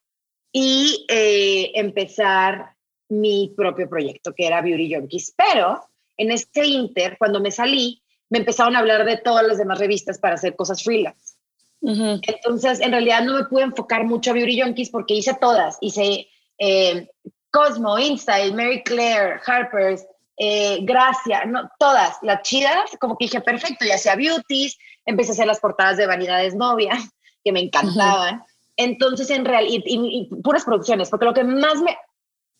[0.53, 2.75] y eh, empezar
[3.09, 5.35] mi propio proyecto, que era Beauty Junkies.
[5.37, 5.81] Pero
[6.17, 10.19] en este inter, cuando me salí, me empezaron a hablar de todas las demás revistas
[10.19, 11.35] para hacer cosas freelance.
[11.81, 15.77] Entonces, en realidad no me pude enfocar mucho a Beauty Junkies porque hice todas.
[15.83, 17.09] Hice eh,
[17.51, 23.85] Cosmo, InStyle, Mary Claire, Harper's, eh, Gracia, no, todas, las chidas, como que dije, perfecto,
[23.85, 26.93] ya hacía beauties, empecé a hacer las portadas de Vanidades Novia,
[27.45, 28.45] que me encantaban.
[28.77, 31.97] Entonces, en realidad, y, puras producciones, porque lo que más me,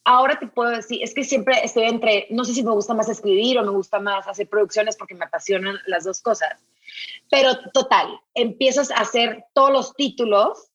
[0.05, 3.09] ahora te puedo decir, es que siempre estoy entre, no sé si me gusta más
[3.09, 6.63] escribir o me gusta más hacer producciones porque me apasionan las dos cosas.
[7.31, 10.71] Pero total, empiezas a hacer todos los títulos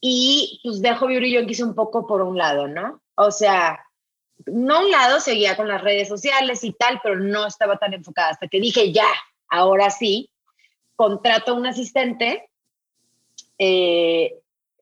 [0.00, 3.00] y pues dejo Beauty Junkies un poco por un lado, ¿no?
[3.14, 3.78] O sea,
[4.46, 8.30] no un lado, seguía con las redes sociales y tal, pero no estaba tan enfocada
[8.30, 9.08] hasta que dije, ya,
[9.48, 10.30] ahora sí,
[10.96, 12.48] contrato a un asistente
[13.58, 14.38] eh,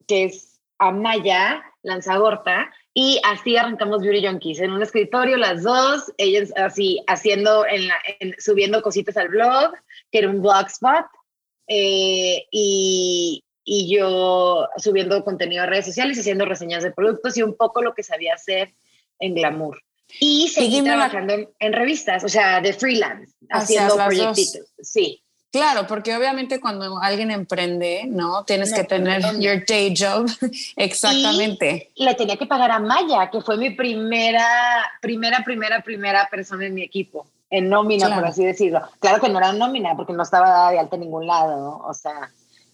[0.07, 6.53] que es Amaya Lanzagorta y así arrancamos Beauty Junkies en un escritorio las dos, ellas
[6.57, 9.73] así haciendo, en subiendo cositas al blog,
[10.11, 11.07] que era un blogspot,
[11.69, 17.55] eh, y, y yo subiendo contenido a redes sociales, haciendo reseñas de productos y un
[17.55, 18.75] poco lo que sabía hacer
[19.21, 19.81] en Glamour.
[20.19, 24.67] Y seguí trabajando en, revistas, o sea, de freelance, haciendo proyectitos.
[24.83, 25.23] Sí.
[25.53, 28.45] Claro, porque obviamente cuando alguien emprende, ¿no?
[28.45, 30.31] Tienes que tener your day job.
[30.77, 31.91] Exactamente.
[31.97, 34.47] le tenía que pagar a Maya, que fue mi primera,
[35.01, 38.81] primera, primera, primera persona en mi equipo, en nómina, por así decirlo.
[39.01, 41.79] Claro que no era nómina, porque no estaba de alta en ningún lado, ¿no?
[41.79, 42.31] O sea,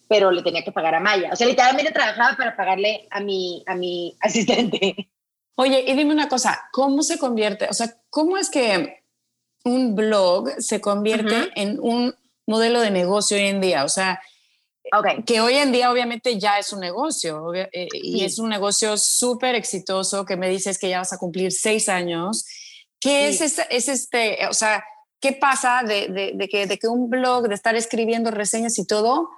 [0.07, 1.31] pero le tenía que pagar a Maya.
[1.33, 5.09] O sea, literalmente trabajaba para pagarle a mi, a mi asistente.
[5.57, 7.67] Oye, y dime una cosa, ¿cómo se convierte?
[7.69, 9.03] O sea, ¿cómo es que
[9.65, 12.15] un blog se convierte en un
[12.47, 13.85] modelo de negocio hoy en día?
[13.85, 14.21] O sea,
[15.25, 19.55] que hoy en día obviamente ya es un negocio eh, y es un negocio súper
[19.55, 22.45] exitoso que me dices que ya vas a cumplir seis años.
[23.01, 24.85] ¿Qué es, este, es este, o sea,
[25.21, 29.31] qué pasa de, de, que, de que un blog, de estar escribiendo reseñas y todo,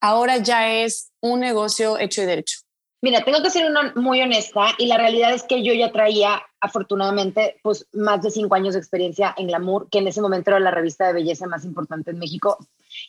[0.00, 2.65] ahora ya es un negocio hecho y derecho?
[3.06, 7.60] Mira, tengo que ser muy honesta y la realidad es que yo ya traía, afortunadamente,
[7.62, 10.72] pues más de cinco años de experiencia en Glamour, que en ese momento era la
[10.72, 12.58] revista de belleza más importante en México.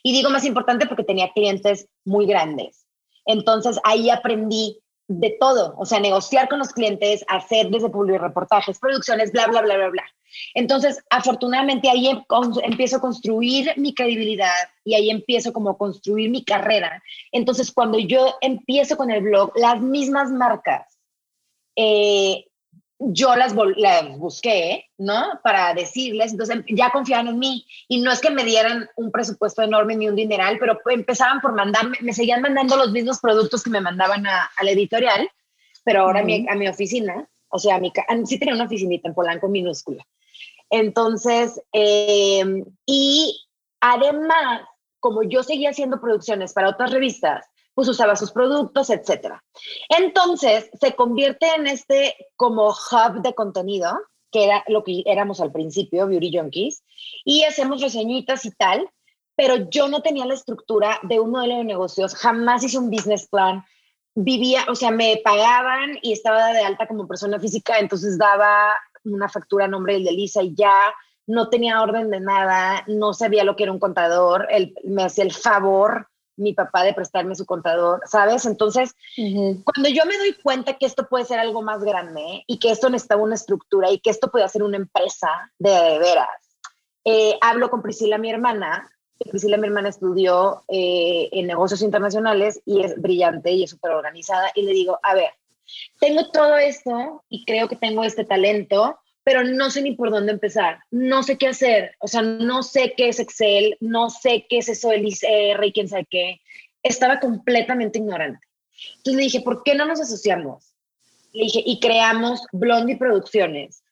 [0.03, 2.85] Y digo más importante porque tenía clientes muy grandes.
[3.25, 4.77] Entonces ahí aprendí
[5.07, 9.61] de todo, o sea, negociar con los clientes, hacer desde publicar reportajes, producciones, bla, bla,
[9.61, 10.03] bla, bla, bla.
[10.53, 12.23] Entonces, afortunadamente ahí em,
[12.63, 17.01] empiezo a construir mi credibilidad y ahí empiezo como a construir mi carrera.
[17.31, 20.97] Entonces, cuando yo empiezo con el blog, las mismas marcas,
[21.75, 22.45] eh,
[22.99, 25.39] yo las, las, busqué, ¿no?
[25.43, 29.61] Para decirles, entonces ya confiaban en mí y no es que me dieran un presupuesto
[29.61, 33.69] enorme ni un dineral, pero empezaban por mandarme, me seguían mandando los mismos productos que
[33.69, 35.29] me mandaban a, la editorial,
[35.83, 37.91] pero ahora a, mi, a mi oficina, o sea, a mi,
[38.25, 40.05] sí tenía una oficinita en Polanco minúscula.
[40.69, 43.47] Entonces, em, y
[43.79, 44.61] además,
[44.99, 47.45] como yo seguía haciendo producciones para otras revistas,
[47.77, 49.43] pues usaba sus productos, etcétera.
[49.87, 53.95] Entonces, se convierte en este como hub de contenido,
[54.31, 56.83] que era lo que éramos al principio, Beauty Junkies,
[57.23, 58.89] y hacemos reseñitas y tal,
[59.35, 63.27] pero yo no tenía la estructura de un modelo de negocios, jamás hice un business
[63.27, 63.63] plan,
[64.15, 69.29] vivía, o sea, me pagaban y estaba de alta como persona física, entonces daba una
[69.29, 70.95] factura a nombre de Lisa y ya
[71.27, 75.25] no tenía orden de nada, no sabía lo que era un contador, él me hacía
[75.25, 76.07] el favor
[76.37, 78.45] mi papá de prestarme su contador, ¿sabes?
[78.45, 82.71] Entonces, cuando yo me doy cuenta que esto puede ser algo más grande y que
[82.71, 86.29] esto necesitaba una estructura y que esto puede ser una empresa de, veras,
[87.03, 88.89] eh, hablo con Priscila, mi hermana.
[89.31, 94.51] Priscila, mi hermana, estudió eh, en negocios internacionales y es brillante y es súper organizada.
[94.53, 95.31] Y le digo, a ver,
[95.99, 100.31] tengo todo esto y creo que tengo este talento, pero no sé ni por dónde
[100.31, 104.59] empezar, no sé qué hacer, o sea, no sé qué es Excel, no sé qué
[104.59, 106.39] es eso del ICR y quién sabe qué.
[106.81, 108.39] Estaba completamente ignorante.
[108.95, 110.73] Entonces le dije, ¿por qué no nos asociamos?
[111.33, 113.83] Le dije, y creamos Blondie Producciones.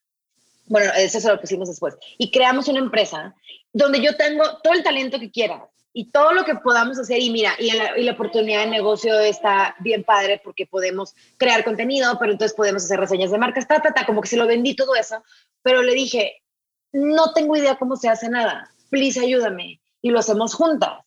[0.67, 1.97] Bueno, eso es lo pusimos después.
[2.17, 3.35] Y creamos una empresa
[3.73, 5.63] donde yo tengo todo el talento que quieras
[5.97, 7.21] y todo lo que podamos hacer.
[7.21, 11.63] Y mira, y la, y la, oportunidad de negocio está bien padre porque podemos crear
[11.63, 14.45] contenido, pero entonces podemos hacer reseñas de marcas, ta, ta, ta, como que se lo
[14.45, 15.23] vendí todo eso.
[15.63, 16.43] Pero le dije,
[16.91, 19.79] no tengo idea cómo se hace nada, please ayúdame.
[20.01, 20.99] Y lo hacemos juntas.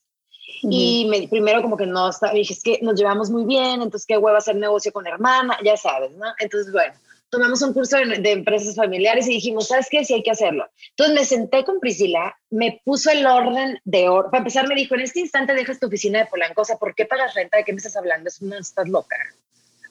[0.62, 4.16] Y me, primero como que no, dije, es que nos llevamos muy bien, entonces qué
[4.16, 6.26] huevo hacer negocio con hermana, ya sabes, ¿no?
[6.38, 6.94] Entonces, bueno,
[7.30, 10.04] tomamos un curso de, empresas familiares y dijimos, ¿sabes qué?
[10.04, 10.66] Sí hay que hacerlo.
[10.90, 14.30] Entonces me senté con Priscila, me puso el orden de oro.
[14.30, 16.94] Para empezar me dijo, en este instante dejas tu oficina de Polanco, o sea, ¿por
[16.94, 17.56] qué pagas renta?
[17.56, 18.28] ¿De qué me estás hablando?
[18.28, 19.16] Es una, estás loca.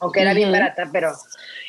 [0.00, 1.12] Aunque era bien barata, pero...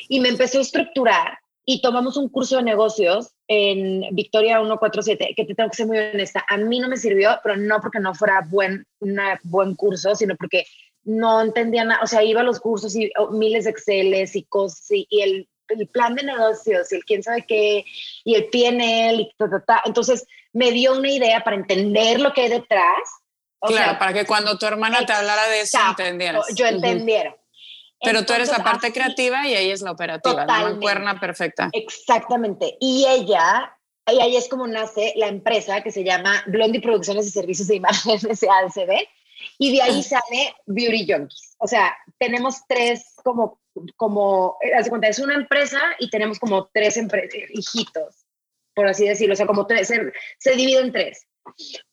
[0.08, 5.46] Y me empezó a estructurar y tomamos un curso de negocios en Victoria 147, que
[5.46, 8.16] te tengo que ser muy honesta, a mí no me sirvió, pero no porque no
[8.16, 10.66] fuera buen, una, buen curso, sino porque
[11.04, 14.44] no entendía nada, o sea, iba a los cursos y oh, miles de Exceles y
[14.44, 17.86] cosas, y, y el el plan de negocios y el quién sabe qué
[18.24, 19.82] y el PNL y ta, ta, ta.
[19.86, 22.98] Entonces me dio una idea para entender lo que hay detrás.
[23.62, 26.46] claro, para que cuando tu hermana te hablara de eso entendieras.
[26.56, 27.36] Yo entendiera.
[28.02, 31.70] Pero tú eres la parte creativa y ella es la operativa, la cuerna perfecta.
[31.74, 32.78] Exactamente.
[32.80, 33.76] Y ella,
[34.08, 37.76] y ahí es como nace la empresa que se llama Blondie Producciones y Servicios de
[37.76, 39.06] Imagen SADCB.
[39.58, 41.56] Y de ahí sale Beauty Junkies.
[41.60, 43.60] O sea, tenemos tres como,
[43.96, 47.00] como, hace cuenta, es una empresa y tenemos como tres
[47.54, 48.26] hijitos,
[48.74, 49.34] por así decirlo.
[49.34, 51.28] O sea, como tres, se, se divide en tres.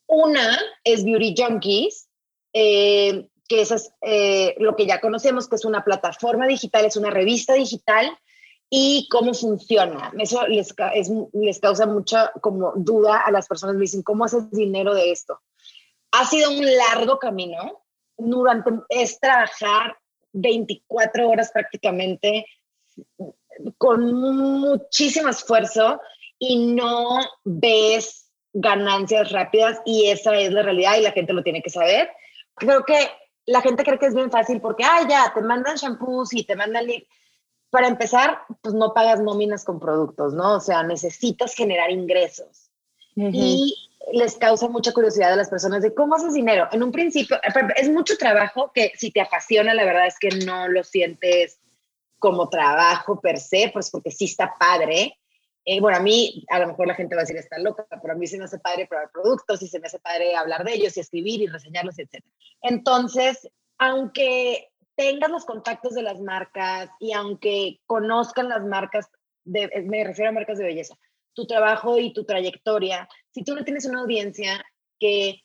[0.06, 2.08] Una es Beauty Junkies,
[2.52, 7.10] eh, que es eh, lo que ya conocemos, que es una plataforma digital, es una
[7.10, 8.16] revista digital
[8.68, 10.12] y cómo funciona.
[10.18, 10.74] Eso les,
[11.32, 13.76] les causa mucha como duda a las personas.
[13.76, 15.40] Me dicen, ¿cómo haces dinero de esto?
[16.12, 17.82] Ha sido un largo camino.
[18.18, 19.98] Durante, es trabajar
[20.36, 22.46] 24 horas prácticamente
[23.78, 26.00] con muchísimo esfuerzo
[26.38, 31.62] y no ves ganancias rápidas y esa es la realidad y la gente lo tiene
[31.62, 32.10] que saber.
[32.54, 33.08] Creo que
[33.46, 36.56] la gente cree que es bien fácil porque, ah, ya, te mandan shampoos y te
[36.56, 36.86] mandan...
[37.68, 40.54] Para empezar, pues no pagas nóminas con productos, ¿no?
[40.54, 42.65] O sea, necesitas generar ingresos.
[43.16, 43.74] Y
[44.12, 46.68] les causa mucha curiosidad a las personas de cómo haces dinero.
[46.70, 47.38] En un principio,
[47.76, 51.58] es mucho trabajo que si te apasiona, la verdad es que no lo sientes
[52.18, 55.18] como trabajo per se, pues porque sí está padre,
[55.68, 58.14] eh, bueno, a mí, a lo mejor la gente va a decir, está loca, pero
[58.14, 60.74] a mí se me hace padre probar productos y se me hace padre hablar de
[60.74, 62.24] ellos y escribir y reseñarlos, etc.
[62.62, 69.08] Entonces, aunque tengas los contactos de las marcas y aunque conozcan las marcas,
[69.42, 70.94] de, me refiero a marcas de belleza,
[71.36, 74.64] tu trabajo y tu trayectoria, si tú no tienes una audiencia
[74.98, 75.42] que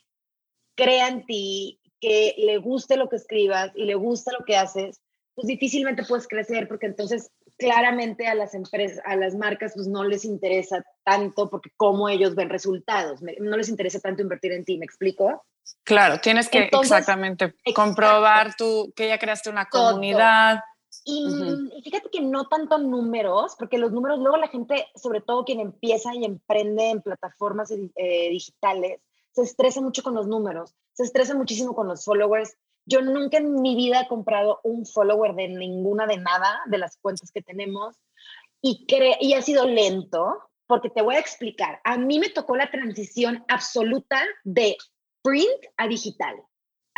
[0.75, 5.01] crea en ti, que le guste lo que escribas y le gusta lo que haces,
[5.35, 10.03] pues difícilmente puedes crecer porque entonces claramente a las empresas, a las marcas, pues no
[10.03, 14.77] les interesa tanto porque cómo ellos ven resultados, no les interesa tanto invertir en ti,
[14.77, 15.45] ¿me explico?
[15.83, 20.61] Claro, tienes que exactamente comprobar tú que ya creaste una comunidad.
[21.03, 25.59] Y, fíjate que no tanto números, porque los números, luego la gente, sobre todo quien
[25.59, 31.35] empieza y emprende en plataformas eh, digitales, se estresa mucho con los números, se estresa
[31.35, 36.07] muchísimo con los followers, yo nunca en mi vida he comprado un follower de ninguna
[36.07, 37.95] de nada de las cuentas que tenemos
[38.61, 38.85] y,
[39.19, 41.79] y ha sido lento porque te voy a explicar.
[41.83, 44.77] A mí me tocó la transición absoluta de
[45.21, 46.35] print a digital.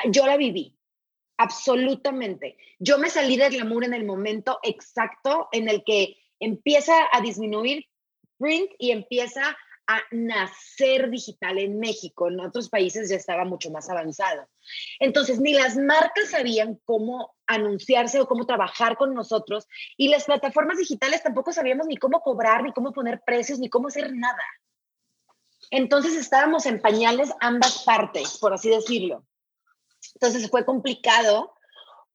[0.09, 0.77] Yo la viví,
[1.43, 2.57] absolutamente.
[2.79, 7.85] Yo me salí del glamour en el momento exacto en el que empieza a disminuir
[8.37, 12.29] print y empieza a nacer digital en México.
[12.29, 14.47] En otros países ya estaba mucho más avanzado.
[14.99, 19.67] Entonces, ni las marcas sabían cómo anunciarse o cómo trabajar con nosotros
[19.97, 23.89] y las plataformas digitales tampoco sabíamos ni cómo cobrar, ni cómo poner precios, ni cómo
[23.89, 24.43] hacer nada.
[25.71, 29.25] Entonces estábamos en pañales ambas partes, por así decirlo.
[30.15, 31.53] Entonces fue complicado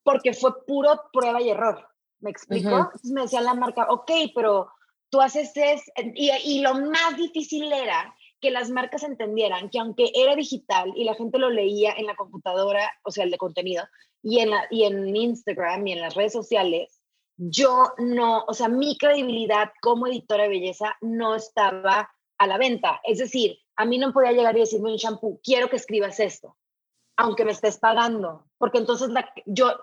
[0.03, 1.89] porque fue puro prueba y error.
[2.21, 2.71] ¿Me explico?
[2.71, 4.69] Entonces me decía la marca, ok, pero
[5.11, 5.83] tú haces es,
[6.15, 11.05] y, y lo más difícil era que las marcas entendieran que aunque era digital y
[11.05, 13.85] la gente lo leía en la computadora, o sea, el de contenido,
[14.23, 17.01] y en, la, y en Instagram y en las redes sociales,
[17.37, 23.01] yo no, o sea, mi credibilidad como editora de belleza no estaba a la venta.
[23.05, 26.57] Es decir, a mí no podía llegar y decirme un shampoo, quiero que escribas esto,
[27.19, 29.77] aunque me estés pagando, porque entonces la, yo,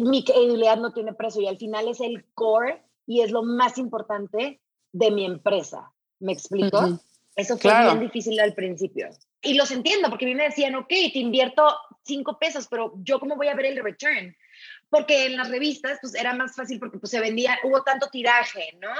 [0.00, 3.76] mi credibilidad no tiene precio y al final es el core y es lo más
[3.76, 4.60] importante
[4.92, 5.92] de mi empresa.
[6.20, 7.00] ¿Me explico?
[7.34, 9.08] Eso fue bien difícil al principio.
[9.42, 11.66] Y los entiendo, porque a mí me decían, ok, te invierto
[12.04, 14.36] cinco pesos, pero yo cómo voy a ver el return?
[14.88, 18.78] Porque en las revistas, pues era más fácil porque pues se vendía, hubo tanto tiraje,
[18.80, 18.94] ¿no?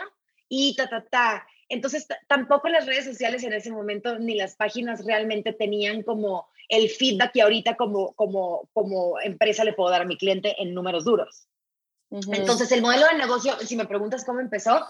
[0.48, 1.46] Y ta, ta, ta.
[1.68, 6.88] Entonces, tampoco las redes sociales en ese momento ni las páginas realmente tenían como el
[6.88, 11.04] feedback que ahorita como, como, como empresa le puedo dar a mi cliente en números
[11.04, 11.48] duros.
[12.10, 14.86] Entonces, el modelo de negocio, si me preguntas cómo empezó,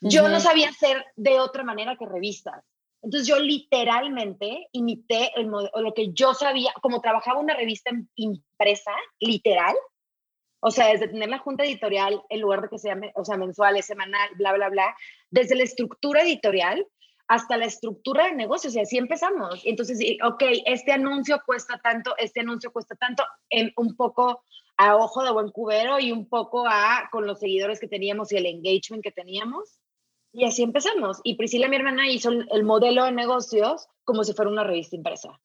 [0.00, 2.64] yo no sabía hacer de otra manera que revistas.
[3.02, 8.92] Entonces, yo literalmente imité el modelo, lo que yo sabía, como trabajaba una revista impresa,
[9.18, 9.74] literal,
[10.60, 13.80] o sea, desde tener la junta editorial en lugar de que sea, o sea, mensual,
[13.82, 14.96] semanal, bla, bla, bla,
[15.30, 16.86] desde la estructura editorial
[17.28, 19.60] hasta la estructura de negocios y así empezamos.
[19.64, 24.42] Entonces, ok, este anuncio cuesta tanto, este anuncio cuesta tanto, en un poco
[24.78, 28.36] a ojo de buen cubero y un poco a con los seguidores que teníamos y
[28.36, 29.78] el engagement que teníamos.
[30.32, 31.20] Y así empezamos.
[31.22, 35.38] Y Priscila, mi hermana, hizo el modelo de negocios como si fuera una revista impresa.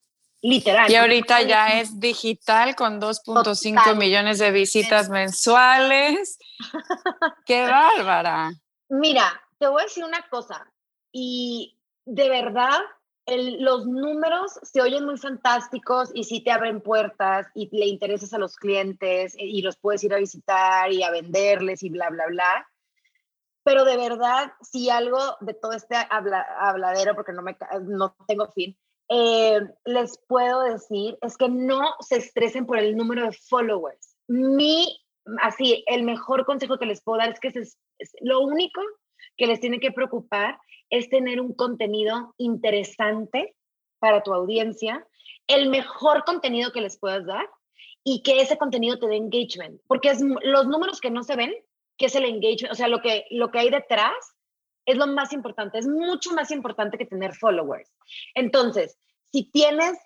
[0.44, 0.90] Literal.
[0.90, 6.38] Y ahorita ya es digital con 2.5 millones de visitas mensuales.
[7.46, 8.52] ¡Qué bárbara!
[8.90, 10.70] Mira, te voy a decir una cosa.
[11.10, 12.78] Y de verdad,
[13.26, 18.38] los números se oyen muy fantásticos y sí te abren puertas y le interesas a
[18.38, 22.68] los clientes y los puedes ir a visitar y a venderles y bla, bla, bla.
[23.62, 28.76] Pero de verdad, si algo de todo este habladero, porque no, me, no tengo fin,
[29.08, 34.16] eh, les puedo decir es que no se estresen por el número de followers.
[34.28, 35.00] Mi,
[35.42, 37.78] así, el mejor consejo que les puedo dar es que es
[38.20, 38.80] lo único
[39.36, 40.58] que les tiene que preocupar
[40.90, 43.54] es tener un contenido interesante
[43.98, 45.06] para tu audiencia,
[45.46, 47.48] el mejor contenido que les puedas dar
[48.04, 51.54] y que ese contenido te dé engagement, porque es los números que no se ven,
[51.96, 54.14] que es el engagement, o sea, lo que, lo que hay detrás
[54.86, 57.90] es lo más importante, es mucho más importante que tener followers.
[58.34, 58.98] Entonces,
[59.32, 59.98] si tienes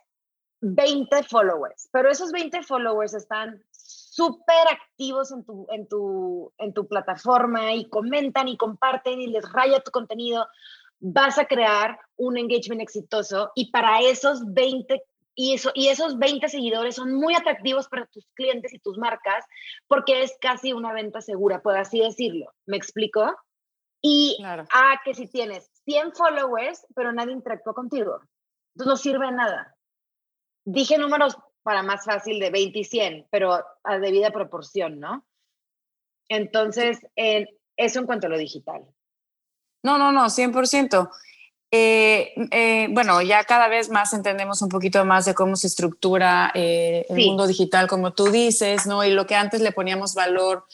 [0.61, 6.89] 20 followers, pero esos 20 followers están súper activos en tu, en, tu, en tu
[6.89, 10.49] plataforma y comentan y comparten y les raya tu contenido,
[11.01, 15.03] vas a crear un engagement exitoso y para esos 20
[15.37, 19.45] y, eso, y esos 20 seguidores son muy atractivos para tus clientes y tus marcas
[19.87, 22.53] porque es casi una venta segura, por así decirlo.
[22.67, 23.37] ¿Me explico?
[24.01, 28.21] Y a ah, que si tienes 100 followers, pero nadie interactúa contigo,
[28.75, 29.77] entonces no sirve de nada.
[30.65, 35.27] Dije números para más fácil de 20 y 100, pero a debida proporción, ¿no?
[36.29, 38.87] Entonces, eso en cuanto a lo digital.
[39.83, 41.11] No, no, no, 100%.
[41.71, 46.51] Eh, eh, bueno, ya cada vez más entendemos un poquito más de cómo se estructura
[46.55, 49.05] eh, el mundo digital, como tú dices, ¿no?
[49.05, 50.65] Y lo que antes le poníamos valor,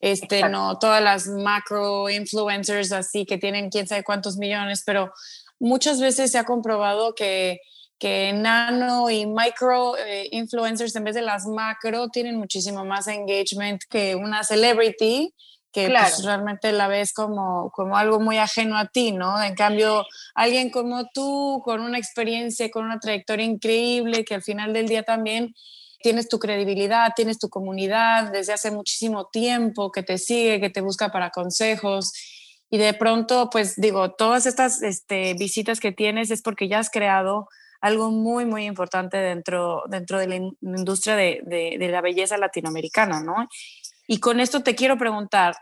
[0.00, 5.12] este, no, todas las macro influencers así que tienen quién sabe cuántos millones, pero
[5.58, 7.60] muchas veces se ha comprobado que
[7.98, 9.94] que nano y micro
[10.32, 15.32] influencers en vez de las macro tienen muchísimo más engagement que una celebrity
[15.72, 19.42] que pues, realmente la ves como, como algo muy ajeno a ti, ¿no?
[19.42, 20.04] En cambio,
[20.34, 25.02] alguien como tú, con una experiencia, con una trayectoria increíble, que al final del día
[25.02, 25.54] también
[26.02, 30.82] tienes tu credibilidad, tienes tu comunidad desde hace muchísimo tiempo, que te sigue, que te
[30.82, 32.12] busca para consejos.
[32.68, 36.90] Y de pronto, pues digo, todas estas este, visitas que tienes es porque ya has
[36.90, 37.48] creado
[37.82, 43.48] algo muy, muy importante dentro, dentro de la industria de, de, la belleza latinoamericana, ¿no?
[44.12, 45.56] Y con esto te quiero preguntar,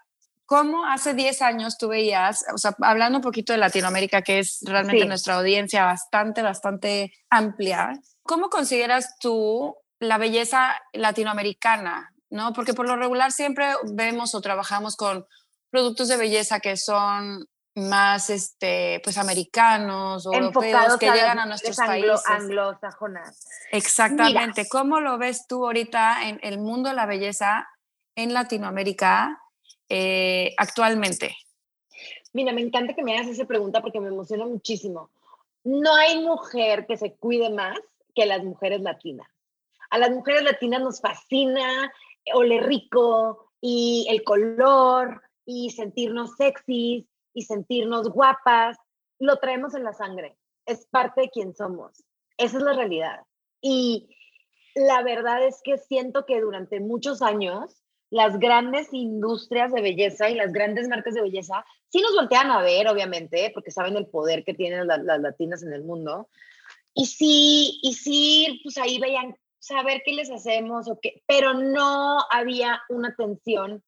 [0.45, 4.59] ¿cómo hace 10 años tú veías, o sea, hablando un poquito de Latinoamérica, que es
[4.63, 7.93] realmente nuestra audiencia bastante, bastante amplia,
[8.25, 12.13] ¿cómo consideras tú la belleza latinoamericana?
[12.29, 12.53] ¿no?
[12.53, 15.29] Porque por lo regular siempre vemos o trabajamos con
[15.71, 17.47] productos de belleza que son
[17.77, 23.47] más este pues americanos o europeos que llegan a nuestros países anglosajonas.
[23.71, 24.69] Exactamente.
[24.69, 27.69] ¿Cómo lo ves tú ahorita en el mundo de la belleza
[28.15, 29.41] en Latinoamérica
[29.89, 31.37] eh, actualmente?
[32.33, 35.11] Mira, me encanta que me hagas esa pregunta porque me emociona muchísimo.
[35.65, 37.79] No hay mujer que se cuide más
[38.15, 39.29] que las mujeres latinas.
[39.91, 41.93] A las mujeres latinas nos fascina
[42.35, 47.05] oler rico y el color y sentirnos sexys
[47.35, 48.77] y sentirnos guapas,
[49.19, 50.37] lo traemos en la sangre,
[50.67, 52.05] es parte de quien somos.
[52.37, 53.21] Esa es la realidad.
[53.61, 54.17] Y
[54.75, 57.80] la verdad es que siento que durante muchos años
[58.11, 62.61] las grandes industrias de belleza y las grandes marcas de belleza sí nos voltean a
[62.61, 66.29] ver, obviamente, porque saben el poder que tienen las, latinas en el mundo.
[66.93, 72.19] Y sí, y sí, pues ahí veían saber qué les hacemos o qué, pero no
[72.31, 73.83] había una atención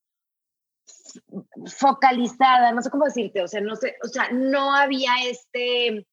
[1.76, 6.06] focalizada, no sé cómo decirte, o sea, no sé, o sea, no había este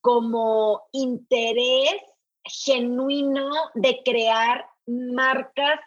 [0.00, 2.00] como interés
[2.44, 5.80] genuino de crear marcas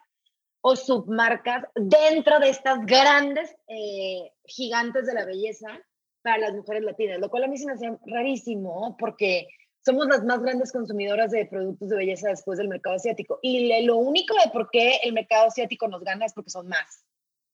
[0.61, 5.67] o submarcas dentro de estas grandes eh, gigantes de la belleza
[6.21, 9.47] para las mujeres latinas, lo cual a mí se me hace rarísimo porque
[9.83, 13.39] somos las más grandes consumidoras de productos de belleza después del mercado asiático.
[13.41, 17.03] Y lo único de por qué el mercado asiático nos gana es porque son más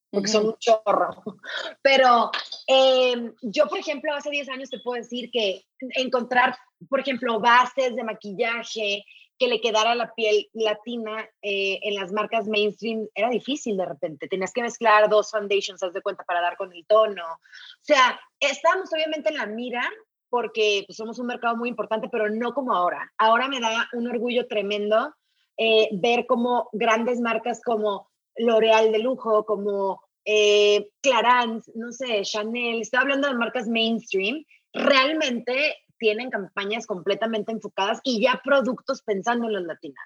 [0.10, 1.24] porque son un chorro.
[1.82, 2.32] Pero
[2.68, 6.56] em, yo, por ejemplo, hace 10 años te puedo decir que encontrar,
[6.90, 9.04] por ejemplo, bases de maquillaje
[9.38, 14.28] que le quedara la piel latina eh, en las marcas mainstream era difícil de repente.
[14.28, 17.24] Tenías que mezclar dos foundations, haz de cuenta, para dar con el tono.
[17.24, 19.90] O sea, estábamos obviamente en la mira
[20.30, 23.12] porque pues, somos un mercado muy importante, pero no como ahora.
[23.18, 25.14] Ahora me da un orgullo tremendo
[25.58, 32.82] eh, ver cómo grandes marcas como L'Oreal de lujo, como eh, Clarins, no sé, Chanel,
[32.82, 39.54] estoy hablando de marcas mainstream, realmente tienen campañas completamente enfocadas y ya productos pensando en
[39.54, 40.06] las latinas.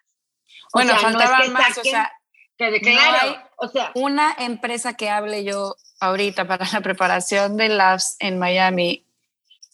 [0.74, 2.12] bueno, faltaban más, o sea,
[2.58, 8.40] claro, o sea, una empresa que hable yo ahorita para la preparación de labs en
[8.40, 9.06] Miami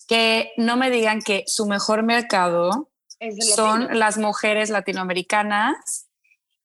[0.08, 2.90] que no me digan que su mejor mercado
[3.56, 6.08] son las mujeres latinoamericanas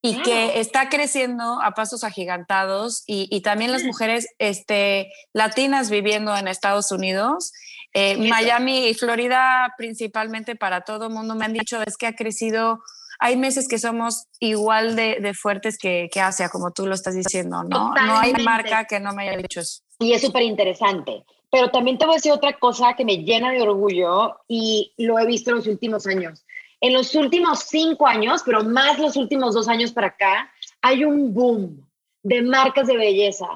[0.04, 6.48] y que está creciendo a pasos agigantados y, también las mujeres este, latinas viviendo en
[6.48, 7.52] Estados Unidos.
[7.94, 12.14] Eh, Miami y Florida principalmente para todo el mundo me han dicho es que ha
[12.14, 12.80] crecido
[13.18, 17.62] hay meses que somos igual de, fuertes que, que, Asia, como tú lo estás diciendo,
[17.62, 17.94] ¿no?
[17.94, 19.80] No hay marca que no me haya dicho eso.
[20.00, 21.24] Y es súper interesante.
[21.48, 25.20] Pero también te voy a decir otra cosa que me llena de orgullo y lo
[25.20, 26.44] he visto en los últimos años.
[26.80, 31.32] En los últimos cinco años, pero más los últimos dos años para acá, hay un
[31.32, 31.88] boom
[32.24, 33.46] de marcas de belleza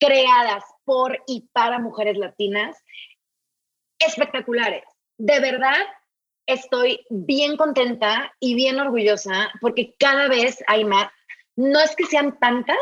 [0.00, 2.76] creadas por y para mujeres latinas
[4.06, 4.84] espectaculares.
[5.18, 5.78] De verdad,
[6.46, 11.10] estoy bien contenta y bien orgullosa porque cada vez hay más.
[11.56, 12.78] No es que sean tantas,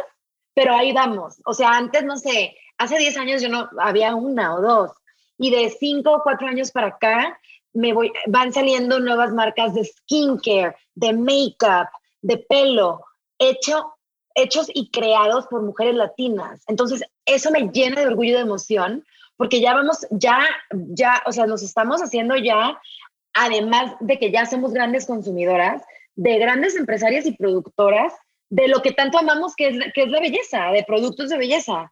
[0.54, 1.40] pero ahí vamos.
[1.44, 4.92] O sea, antes, no sé, hace 10 años yo no había una o dos.
[5.38, 7.38] Y de 5 o 4 años para acá,
[7.72, 11.88] me voy, van saliendo nuevas marcas de skincare, de makeup,
[12.20, 13.04] de pelo,
[13.38, 13.94] hecho,
[14.34, 16.62] hechos y creados por mujeres latinas.
[16.66, 19.04] Entonces, eso me llena de orgullo y de emoción,
[19.40, 20.38] porque ya vamos, ya,
[20.70, 22.78] ya, o sea, nos estamos haciendo ya,
[23.32, 25.82] además de que ya somos grandes consumidoras,
[26.14, 28.12] de grandes empresarias y productoras
[28.50, 31.90] de lo que tanto amamos, que es, que es la belleza, de productos de belleza.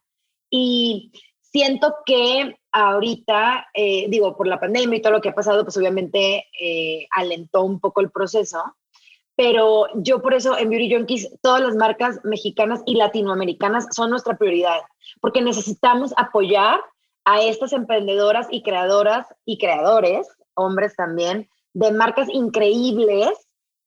[0.51, 5.63] Y siento que ahorita, eh, digo, por la pandemia y todo lo que ha pasado,
[5.63, 8.61] pues obviamente eh, alentó un poco el proceso.
[9.35, 14.37] Pero yo por eso en Beauty Junkies, todas las marcas mexicanas y latinoamericanas son nuestra
[14.37, 14.81] prioridad,
[15.19, 16.79] porque necesitamos apoyar
[17.25, 23.29] a estas emprendedoras y creadoras y creadores, hombres también, de marcas increíbles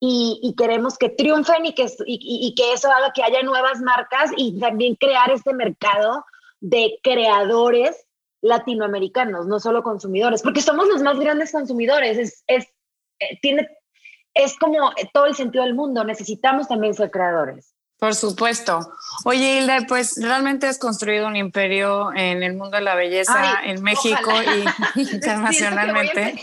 [0.01, 4.59] y, queremos que triunfen y que, y que eso haga que haya nuevas marcas y
[4.59, 6.25] también crear este mercado
[6.61, 8.07] de creadores
[8.43, 12.67] latinoamericanos, no solo consumidores, porque somos los más grandes consumidores, es,
[13.21, 13.69] eh, tiene,
[14.35, 17.75] es como todo el sentido del mundo, necesitamos también ser creadores.
[18.03, 18.81] Por supuesto.
[19.25, 23.81] Oye, Hilda, pues realmente has construido un imperio en el mundo de la belleza en
[23.81, 24.33] México
[24.97, 26.35] y internacionalmente.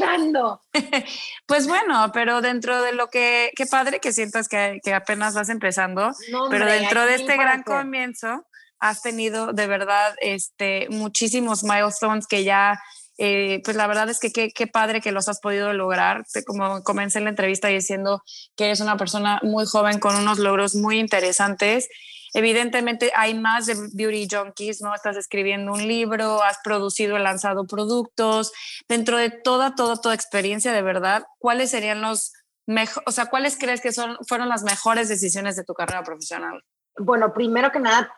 [1.45, 5.49] pues bueno, pero dentro de lo que, qué padre que sientas que, que apenas vas
[5.49, 6.14] empezando,
[6.49, 8.45] pero dentro de este gran comienzo,
[8.80, 12.80] has tenido de verdad este, muchísimos milestones que ya,
[13.22, 16.26] eh, pues la verdad es que qué, padre que los has podido lograr.
[16.47, 18.24] Como comencé en la entrevista diciendo
[18.55, 21.89] que eres una persona muy joven con unos logros muy interesantes.
[22.34, 24.95] Evidentemente hay más de Beauty Junkies, ¿no?
[24.95, 28.53] Estás escribiendo un libro, has producido y lanzado productos.
[28.88, 32.32] Dentro de toda, toda, toda experiencia de verdad, ¿cuáles serían los
[32.65, 33.91] mejores, o sea, cuáles crees que
[34.28, 36.63] fueron las mejores decisiones de tu carrera profesional?
[36.97, 38.13] Bueno, primero que nada,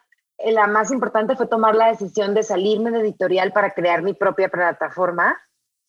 [0.46, 4.50] la más importante fue tomar la decisión de salirme de editorial para crear mi propia
[4.50, 5.39] plataforma,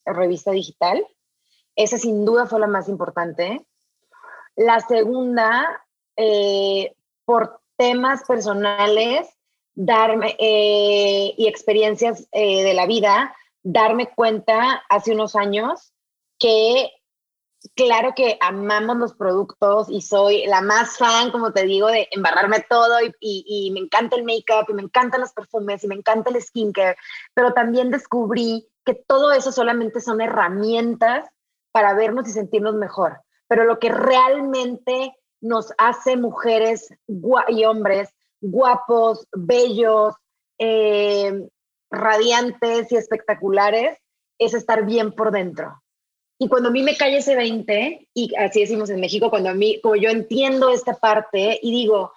[0.05, 1.05] revista digital.
[1.75, 3.65] Esa sin duda fue la más importante.
[4.55, 5.83] La segunda,
[6.15, 6.93] eh,
[7.25, 9.27] por temas personales
[9.75, 15.93] darme, eh, y experiencias eh, de la vida, darme cuenta hace unos años
[16.37, 16.91] que
[17.75, 22.65] claro que amamos los productos y soy la más fan, como te digo, de embarrarme
[22.69, 26.41] todo y, me encanta el make-up y me encantan los perfumes y me encanta el
[26.41, 26.97] skincare,
[27.33, 31.29] pero también descubrí que todo eso solamente son herramientas
[31.71, 33.21] para vernos y sentirnos mejor.
[33.47, 38.09] Pero lo que realmente nos hace mujeres y hombres
[38.41, 40.15] guapos, bellos,
[40.57, 41.47] eh,
[41.89, 43.97] radiantes y espectaculares
[44.37, 45.82] es estar bien por dentro
[46.43, 49.53] y cuando a mí me cae ese 20, y así decimos en México, cuando a
[49.53, 52.11] mí, como yo entiendo esta parte y digo,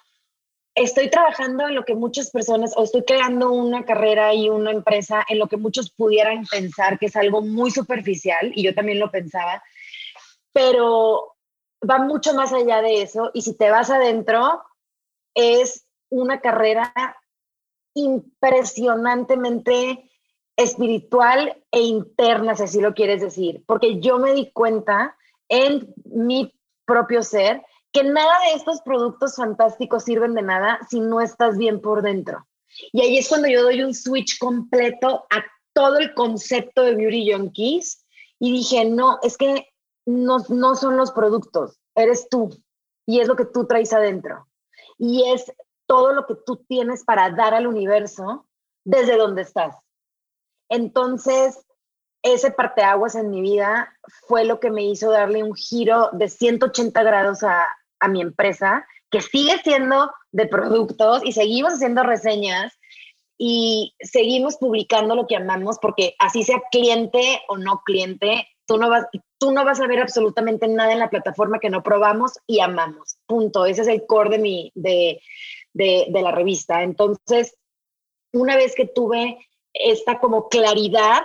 [0.75, 5.25] estoy trabajando en lo que muchas personas, o estoy creando una carrera y una empresa
[5.29, 9.09] en lo que muchos pudieran pensar que es algo muy superficial, y yo también lo
[9.09, 9.63] pensaba,
[10.51, 11.37] pero
[11.89, 14.61] va mucho más allá de eso, y si te vas adentro,
[15.35, 16.93] es una carrera
[17.93, 20.06] impresionantemente
[20.57, 25.15] espiritual e interna, si así lo quieres decir, porque yo me di cuenta
[25.47, 26.53] en mi
[26.85, 31.79] propio ser que nada de estos productos fantásticos sirven de nada si no estás bien
[31.79, 32.47] por dentro.
[32.91, 37.31] Y ahí es cuando yo doy un switch completo a todo el concepto de Beauty
[37.31, 38.05] Junkies
[38.39, 39.69] y dije, no, es que
[40.05, 42.49] no, no son los productos, eres tú
[43.05, 44.47] y es lo que tú traes adentro.
[44.97, 45.51] Y es
[45.85, 48.47] todo lo que tú tienes para dar al universo
[48.83, 49.75] desde donde estás.
[50.69, 51.65] Entonces,
[52.23, 53.93] ese parteaguas en mi vida
[54.27, 57.67] fue lo que me hizo darle un giro de 180 grados a,
[57.99, 62.77] a mi empresa, que sigue siendo de productos y seguimos haciendo reseñas
[63.37, 68.89] y seguimos publicando lo que amamos porque así sea cliente o no cliente, tú no
[68.89, 69.05] vas,
[69.37, 73.17] tú no vas a ver absolutamente nada en la plataforma que no probamos y amamos.
[73.25, 73.65] Punto.
[73.65, 75.21] Ese es el core de, mi, de,
[75.73, 76.83] de, de la revista.
[76.83, 77.55] Entonces,
[78.33, 79.37] una vez que tuve
[79.79, 81.21] esta como claridad,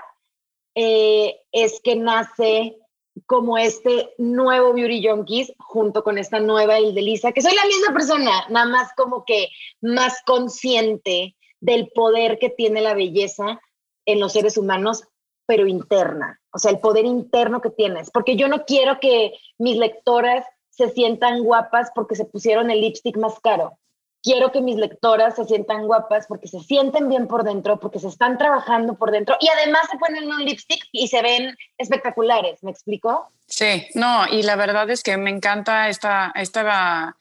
[0.74, 2.78] eh, es que nace
[3.26, 8.46] como este nuevo Beauty Junkies junto con esta nueva Ildelisa, que soy la misma persona,
[8.48, 9.48] nada más como que
[9.82, 13.60] más consciente del poder que tiene la belleza
[14.06, 15.04] en los seres humanos,
[15.46, 19.76] pero interna, o sea, el poder interno que tienes, porque yo no quiero que mis
[19.76, 23.78] lectoras se sientan guapas porque se pusieron el lipstick más caro
[24.22, 28.08] quiero que mis lectoras se sientan guapas porque se sienten bien por dentro, porque se
[28.08, 32.70] están trabajando por dentro y además se ponen un lipstick y se ven espectaculares, ¿me
[32.70, 33.28] explico?
[33.46, 37.16] Sí, no, y la verdad es que me encanta esta, esta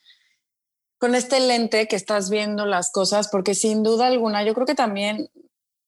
[0.99, 4.75] con este lente que estás viendo las cosas, porque sin duda alguna, yo creo que
[4.75, 5.29] también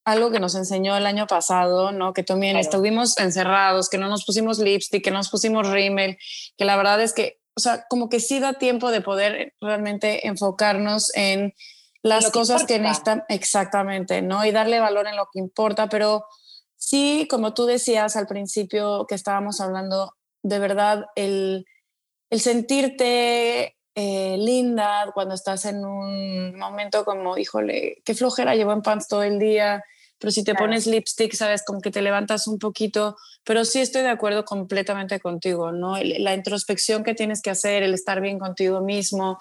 [0.06, 2.14] algo que nos enseñó el año pasado, ¿no?
[2.14, 6.18] Que también estuvimos encerrados, que no nos pusimos lipstick, que no nos pusimos rímel,
[6.58, 10.28] que la verdad es que o sea, como que sí da tiempo de poder realmente
[10.28, 11.54] enfocarnos en
[12.02, 14.44] las cosas que necesitan exactamente, ¿no?
[14.44, 16.26] Y darle valor en lo que importa, pero
[16.76, 21.66] sí, como tú decías al principio que estábamos hablando, de verdad, el,
[22.30, 28.82] el sentirte eh, linda cuando estás en un momento como, híjole, qué flojera, llevo en
[28.82, 29.84] pants todo el día,
[30.24, 34.04] pero si te pones lipstick, sabes, como que te levantas un poquito, pero sí estoy
[34.04, 35.98] de acuerdo completamente contigo, ¿no?
[36.02, 39.38] La introspección que tienes que hacer, el estar bien contigo mismo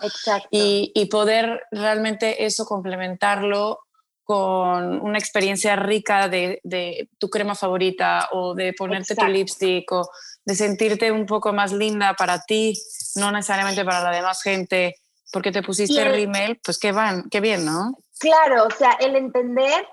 [0.50, 3.78] y, y, poder realmente eso complementarlo
[4.24, 10.10] con una experiencia rica de, de tu crema favorita o de ponerte tu lipstick o
[10.44, 12.76] de sentirte un poco más linda para ti,
[13.14, 14.96] no necesariamente para la demás gente,
[15.32, 17.96] porque te pusiste el, rímel, pues qué van, qué bien, ¿no?
[18.18, 19.86] Claro, o sea, el entender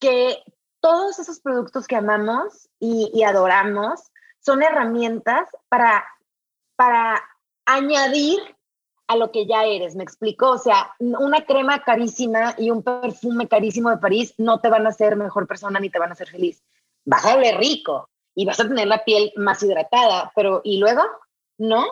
[0.00, 0.42] que
[0.80, 4.00] todos esos productos que amamos y, adoramos
[4.40, 6.04] son herramientas para,
[6.74, 7.22] para
[7.66, 8.40] añadir
[9.06, 13.48] a lo que ya eres, me explico, o sea, una crema carísima y un perfume
[13.48, 16.28] carísimo de París no te van a hacer mejor persona ni te van a hacer
[16.28, 16.62] feliz.
[17.04, 21.02] Vas a oler rico y vas a tener la piel más hidratada, pero ¿y luego?
[21.58, 21.84] ¿No?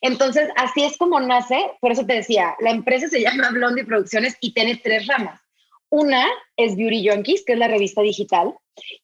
[0.00, 4.36] Entonces, así es como nace, por eso te decía, la empresa se llama Blondie Producciones
[4.40, 5.41] y tiene tres ramas.
[5.92, 6.26] Una
[6.56, 8.54] es Beauty Junkies, que es la revista digital,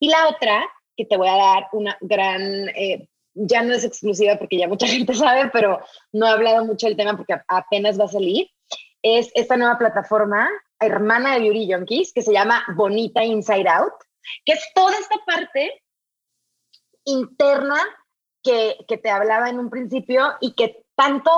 [0.00, 0.66] y la otra,
[0.96, 4.86] que te voy a dar una gran, eh, ya no es exclusiva porque ya mucha
[4.88, 5.80] gente sabe, pero
[6.12, 8.48] no he hablado mucho del tema porque apenas va a salir,
[9.02, 10.48] es esta nueva plataforma
[10.80, 13.92] hermana de Beauty Junkies que se llama Bonita Inside Out,
[14.46, 15.82] que es toda esta parte
[17.04, 17.76] interna
[18.42, 21.30] que, que te hablaba en un principio y que tanto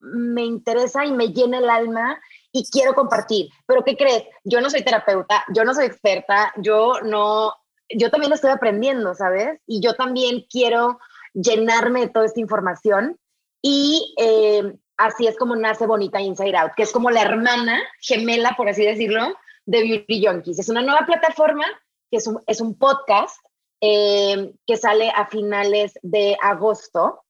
[0.00, 2.20] me interesa y me llena el alma
[2.56, 3.50] y quiero compartir.
[3.66, 4.24] Pero ¿qué crees?
[4.44, 7.54] Yo no soy terapeuta, yo no soy experta, yo no,
[7.90, 9.60] yo también estoy aprendiendo, ¿sabes?
[9.66, 10.98] Y yo también quiero
[11.34, 13.18] llenarme de toda esta información
[13.60, 18.54] y eh, así es como nace Bonita Inside Out, que es como la hermana gemela,
[18.56, 19.34] por así decirlo,
[19.66, 20.58] de Beauty Junkies.
[20.58, 21.66] Es una nueva plataforma
[22.10, 23.36] que es un, es un podcast
[23.82, 27.25] eh, que sale a finales de agosto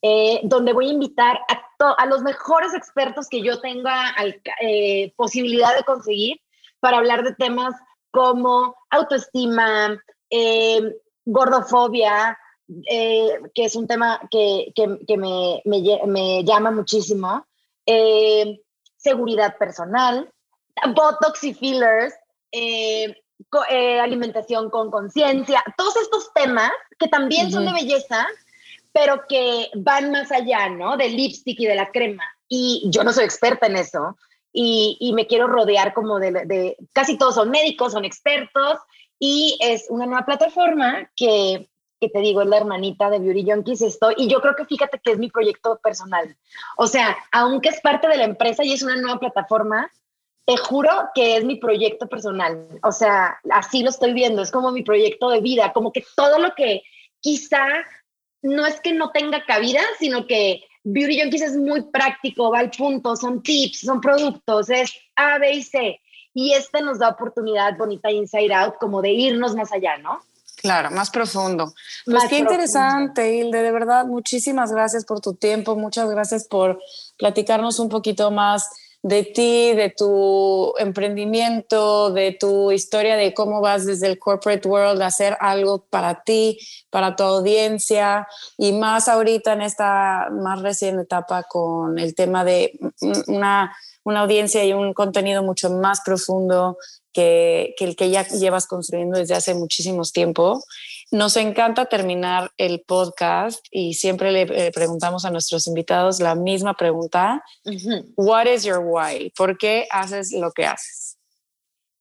[0.00, 4.14] eh, donde voy a invitar a, a, los mejores expertos que yo tenga
[4.60, 6.40] eh, posibilidad de conseguir
[6.78, 7.74] para hablar de temas
[8.12, 10.94] como autoestima, eh,
[11.24, 12.38] gordofobia,
[12.68, 17.44] que es un tema que, que, que me, me, me, llama muchísimo,
[18.96, 20.30] seguridad personal,
[20.94, 22.14] botox y fillers,
[24.02, 28.26] alimentación con conciencia, todos estos temas que también son de belleza,
[28.98, 30.96] pero que van más allá, ¿no?
[30.96, 32.24] Del lipstick y de la crema.
[32.48, 34.16] Y yo no soy experta en eso.
[34.52, 38.80] Y, y me quiero rodear como de, de, casi todos son médicos, son expertos.
[39.20, 41.68] Y es una nueva plataforma que,
[42.00, 43.82] que te digo, es la hermanita de Beauty Junkies.
[43.82, 46.36] Estoy, y yo creo que fíjate que es mi proyecto personal.
[46.76, 49.88] O sea, aunque es parte de la empresa y es una nueva plataforma,
[50.44, 52.66] te juro que es mi proyecto personal.
[52.82, 54.42] O sea, así lo estoy viendo.
[54.42, 56.82] Es como mi proyecto de vida, como que todo lo que
[57.20, 57.84] quizá
[58.42, 62.70] no es que no tenga cabida, sino que Beauty Junkies es muy práctico, va al
[62.70, 66.00] punto, son tips, son productos, es A, B y C.
[66.34, 70.20] Y este nos da oportunidad bonita Inside Out como de irnos más allá, ¿no?
[70.56, 71.72] Claro, más profundo.
[72.04, 76.80] Pues qué interesante, Hilde, de verdad, muchísimas gracias por tu tiempo, muchas gracias por
[77.16, 78.68] platicarnos un poquito más
[79.02, 85.00] de ti, de tu emprendimiento, de tu historia, de cómo vas desde el corporate world
[85.00, 86.58] a hacer algo para ti,
[86.90, 88.26] para tu audiencia
[88.56, 92.78] y más ahorita en esta más reciente etapa con el tema de
[93.28, 96.76] una, una audiencia y un contenido mucho más profundo
[97.12, 100.62] que, que el que ya llevas construyendo desde hace muchísimos tiempo.
[101.10, 107.42] Nos encanta terminar el podcast y siempre le preguntamos a nuestros invitados la misma pregunta.
[108.16, 109.32] What is your why?
[109.34, 111.16] ¿Por qué haces lo que haces?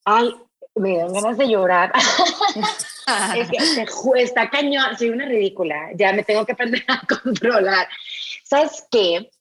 [0.03, 0.35] Ay,
[0.75, 1.93] me dan ganas de llorar.
[3.37, 7.87] es que está cañón, soy una ridícula, ya me tengo que aprender a controlar.
[8.43, 9.31] ¿Sabes qué?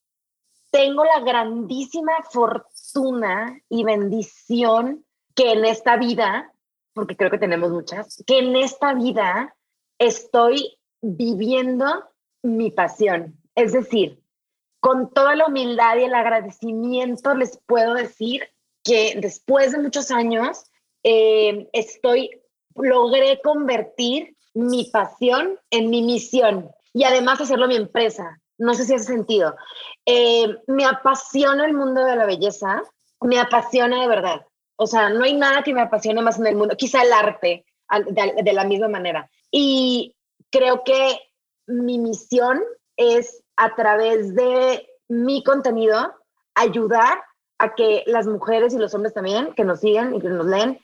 [0.70, 5.04] Tengo la grandísima fortuna y bendición
[5.34, 6.52] que en esta vida,
[6.94, 9.55] porque creo que tenemos muchas, que en esta vida
[9.98, 12.04] estoy viviendo
[12.42, 13.38] mi pasión.
[13.54, 14.22] Es decir,
[14.80, 18.48] con toda la humildad y el agradecimiento les puedo decir
[18.84, 20.64] que después de muchos años
[21.02, 22.30] eh, estoy,
[22.74, 28.40] logré convertir mi pasión en mi misión y además hacerlo mi empresa.
[28.58, 29.54] No sé si hace sentido.
[30.06, 32.82] Eh, me apasiona el mundo de la belleza,
[33.20, 34.46] me apasiona de verdad.
[34.76, 37.64] O sea, no hay nada que me apasione más en el mundo, quizá el arte
[38.10, 39.30] de la misma manera.
[39.58, 40.14] Y
[40.50, 41.18] creo que
[41.66, 42.60] mi misión
[42.98, 46.12] es a través de mi contenido
[46.54, 47.22] ayudar
[47.56, 50.78] a que las mujeres y los hombres también que nos sigan y que nos leen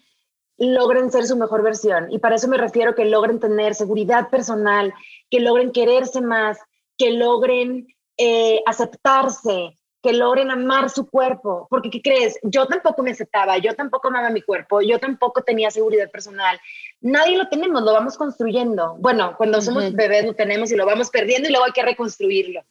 [0.57, 2.11] logren ser su mejor versión.
[2.11, 4.95] Y para eso me refiero que logren tener seguridad personal,
[5.29, 6.59] que logren quererse más,
[6.97, 11.67] que logren eh, aceptarse, que logren amar su cuerpo.
[11.71, 12.39] Porque, ¿qué crees?
[12.43, 16.61] Yo tampoco me aceptaba, yo tampoco amaba mi cuerpo, yo tampoco tenía seguridad personal.
[17.01, 18.97] Nadie lo tenemos, lo vamos construyendo.
[18.99, 22.65] Bueno, cuando somos bebés lo tenemos y lo vamos perdiendo y luego hay que reconstruirlo.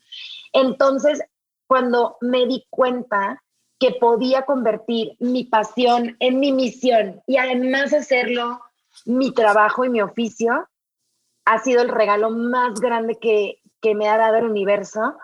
[0.51, 1.21] Entonces,
[1.67, 3.41] cuando me di cuenta
[3.79, 8.59] que podía convertir mi pasión en mi misión y además hacerlo
[9.05, 10.67] mi trabajo y mi oficio,
[11.45, 15.15] ha sido el regalo más grande que, que me ha dado el universo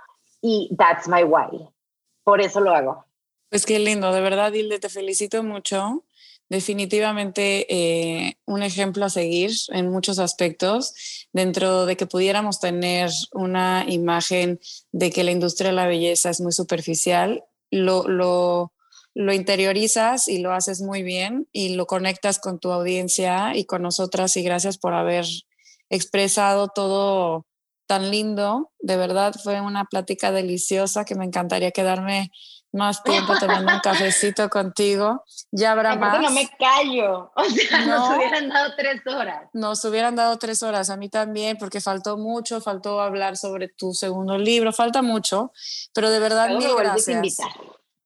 [0.41, 1.69] y that's my why.
[2.27, 3.05] Por eso lo hago.
[3.49, 6.03] Pues qué lindo, de verdad, Hilde, te felicito mucho.
[6.49, 10.93] Definitivamente eh, un ejemplo a seguir en muchos aspectos,
[11.31, 14.59] dentro de que pudiéramos tener una imagen
[14.91, 18.73] de que la industria de la belleza es muy superficial, lo, lo,
[19.13, 23.83] lo interiorizas y lo haces muy bien y lo conectas con tu audiencia y con
[23.83, 25.23] nosotras y gracias por haber
[25.89, 27.45] expresado todo
[27.87, 28.71] tan lindo.
[28.79, 32.31] De verdad fue una plática deliciosa que me encantaría quedarme
[32.71, 35.23] más tiempo tomando un cafecito contigo.
[35.51, 36.21] Ya habrá más.
[36.21, 37.31] No me callo.
[37.35, 39.49] O sea, nos hubieran dado tres horas.
[39.53, 43.93] Nos hubieran dado tres horas, a mí también, porque faltó mucho, faltó hablar sobre tu
[43.93, 45.51] segundo libro, falta mucho,
[45.93, 47.15] pero de verdad, mil gracias.
[47.15, 47.51] Invitar.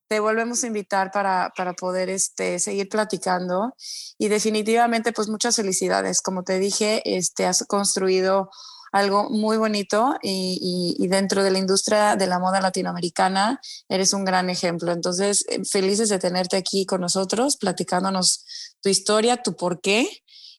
[0.07, 3.73] Te volvemos a invitar para, para poder este, seguir platicando
[4.17, 6.21] y definitivamente pues muchas felicidades.
[6.21, 8.49] Como te dije, este, has construido
[8.92, 14.50] algo muy bonito y, dentro de la industria de la moda latinoamericana eres un gran
[14.50, 14.92] ejemplo.
[14.92, 18.46] Entonces, eh, felices de tenerte aquí con nosotros, platicándonos
[18.82, 20.08] tu historia, tu por qué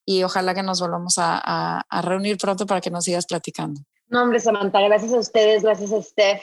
[0.05, 3.81] y ojalá que nos volvamos a, reunir pronto para que nos sigas platicando.
[4.09, 6.43] No, hombre, Samantha, gracias a ustedes, gracias a Steph,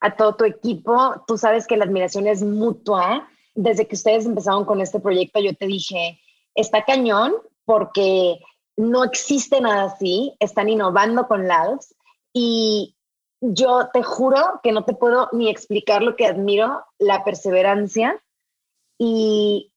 [0.00, 1.24] a todo tu equipo.
[1.26, 3.28] Tú sabes que la admiración es mutua.
[3.54, 6.20] Desde que ustedes empezaron con este proyecto, yo te dije,
[6.54, 7.34] está cañón
[7.64, 8.40] porque
[8.80, 11.94] no existe nada así, están innovando con Labs
[12.32, 12.96] y
[13.42, 18.22] yo te juro que no te puedo ni explicar lo que admiro, la perseverancia
[18.98, 19.70] y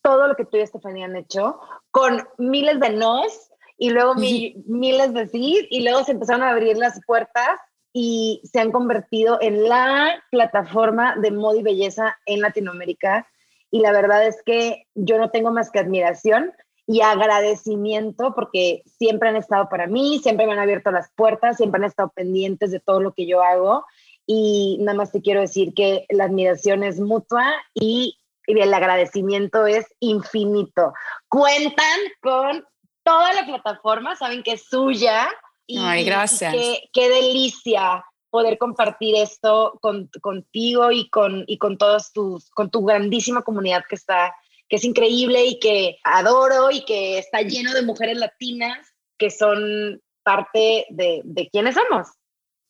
[0.00, 1.58] todo lo que tú y Estefanía han hecho
[1.90, 6.76] con miles de nos y luego miles de sí y luego se empezaron a abrir
[6.76, 7.60] las puertas
[7.92, 13.26] y se han convertido en la plataforma de moda y belleza en Latinoamérica.
[13.72, 16.52] Y la verdad es que yo no tengo más que admiración
[16.88, 21.78] y agradecimiento porque siempre han estado para mí, siempre me han abierto las puertas, siempre
[21.78, 23.84] han estado pendientes de todo lo que yo hago
[24.26, 29.84] y nada más te quiero decir que la admiración es mutua y, el agradecimiento es
[30.00, 30.94] infinito.
[31.28, 32.64] Cuentan con
[33.02, 35.28] toda la plataforma, saben que es suya.
[35.66, 36.54] Y, Ay, gracias.
[36.94, 39.78] qué, delicia poder compartir esto
[40.22, 44.34] contigo y con, y con todos tus, con tu grandísima comunidad que está
[44.68, 48.78] que es increíble y que adoro y que está lleno de mujeres latinas
[49.16, 52.08] que son parte de, de quienes somos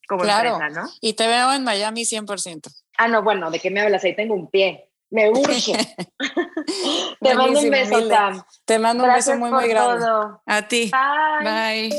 [0.09, 0.59] como claro.
[0.71, 0.89] ¿no?
[1.01, 2.73] Y te veo en Miami 100%.
[2.97, 4.03] Ah, no, bueno, ¿de qué me hablas?
[4.03, 4.88] Ahí tengo un pie.
[5.11, 5.73] Me urge.
[7.21, 8.43] te mando un beso, Sam.
[8.65, 10.07] Te mando un beso muy, muy grande.
[10.47, 10.91] A ti.
[11.43, 11.91] Bye.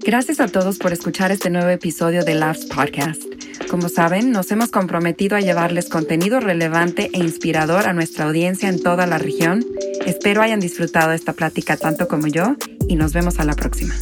[0.00, 3.22] Gracias a todos por escuchar este nuevo episodio de Laughs Podcast.
[3.70, 8.82] Como saben, nos hemos comprometido a llevarles contenido relevante e inspirador a nuestra audiencia en
[8.82, 9.64] toda la región.
[10.06, 12.56] Espero hayan disfrutado esta plática tanto como yo
[12.88, 13.94] y nos vemos a la próxima.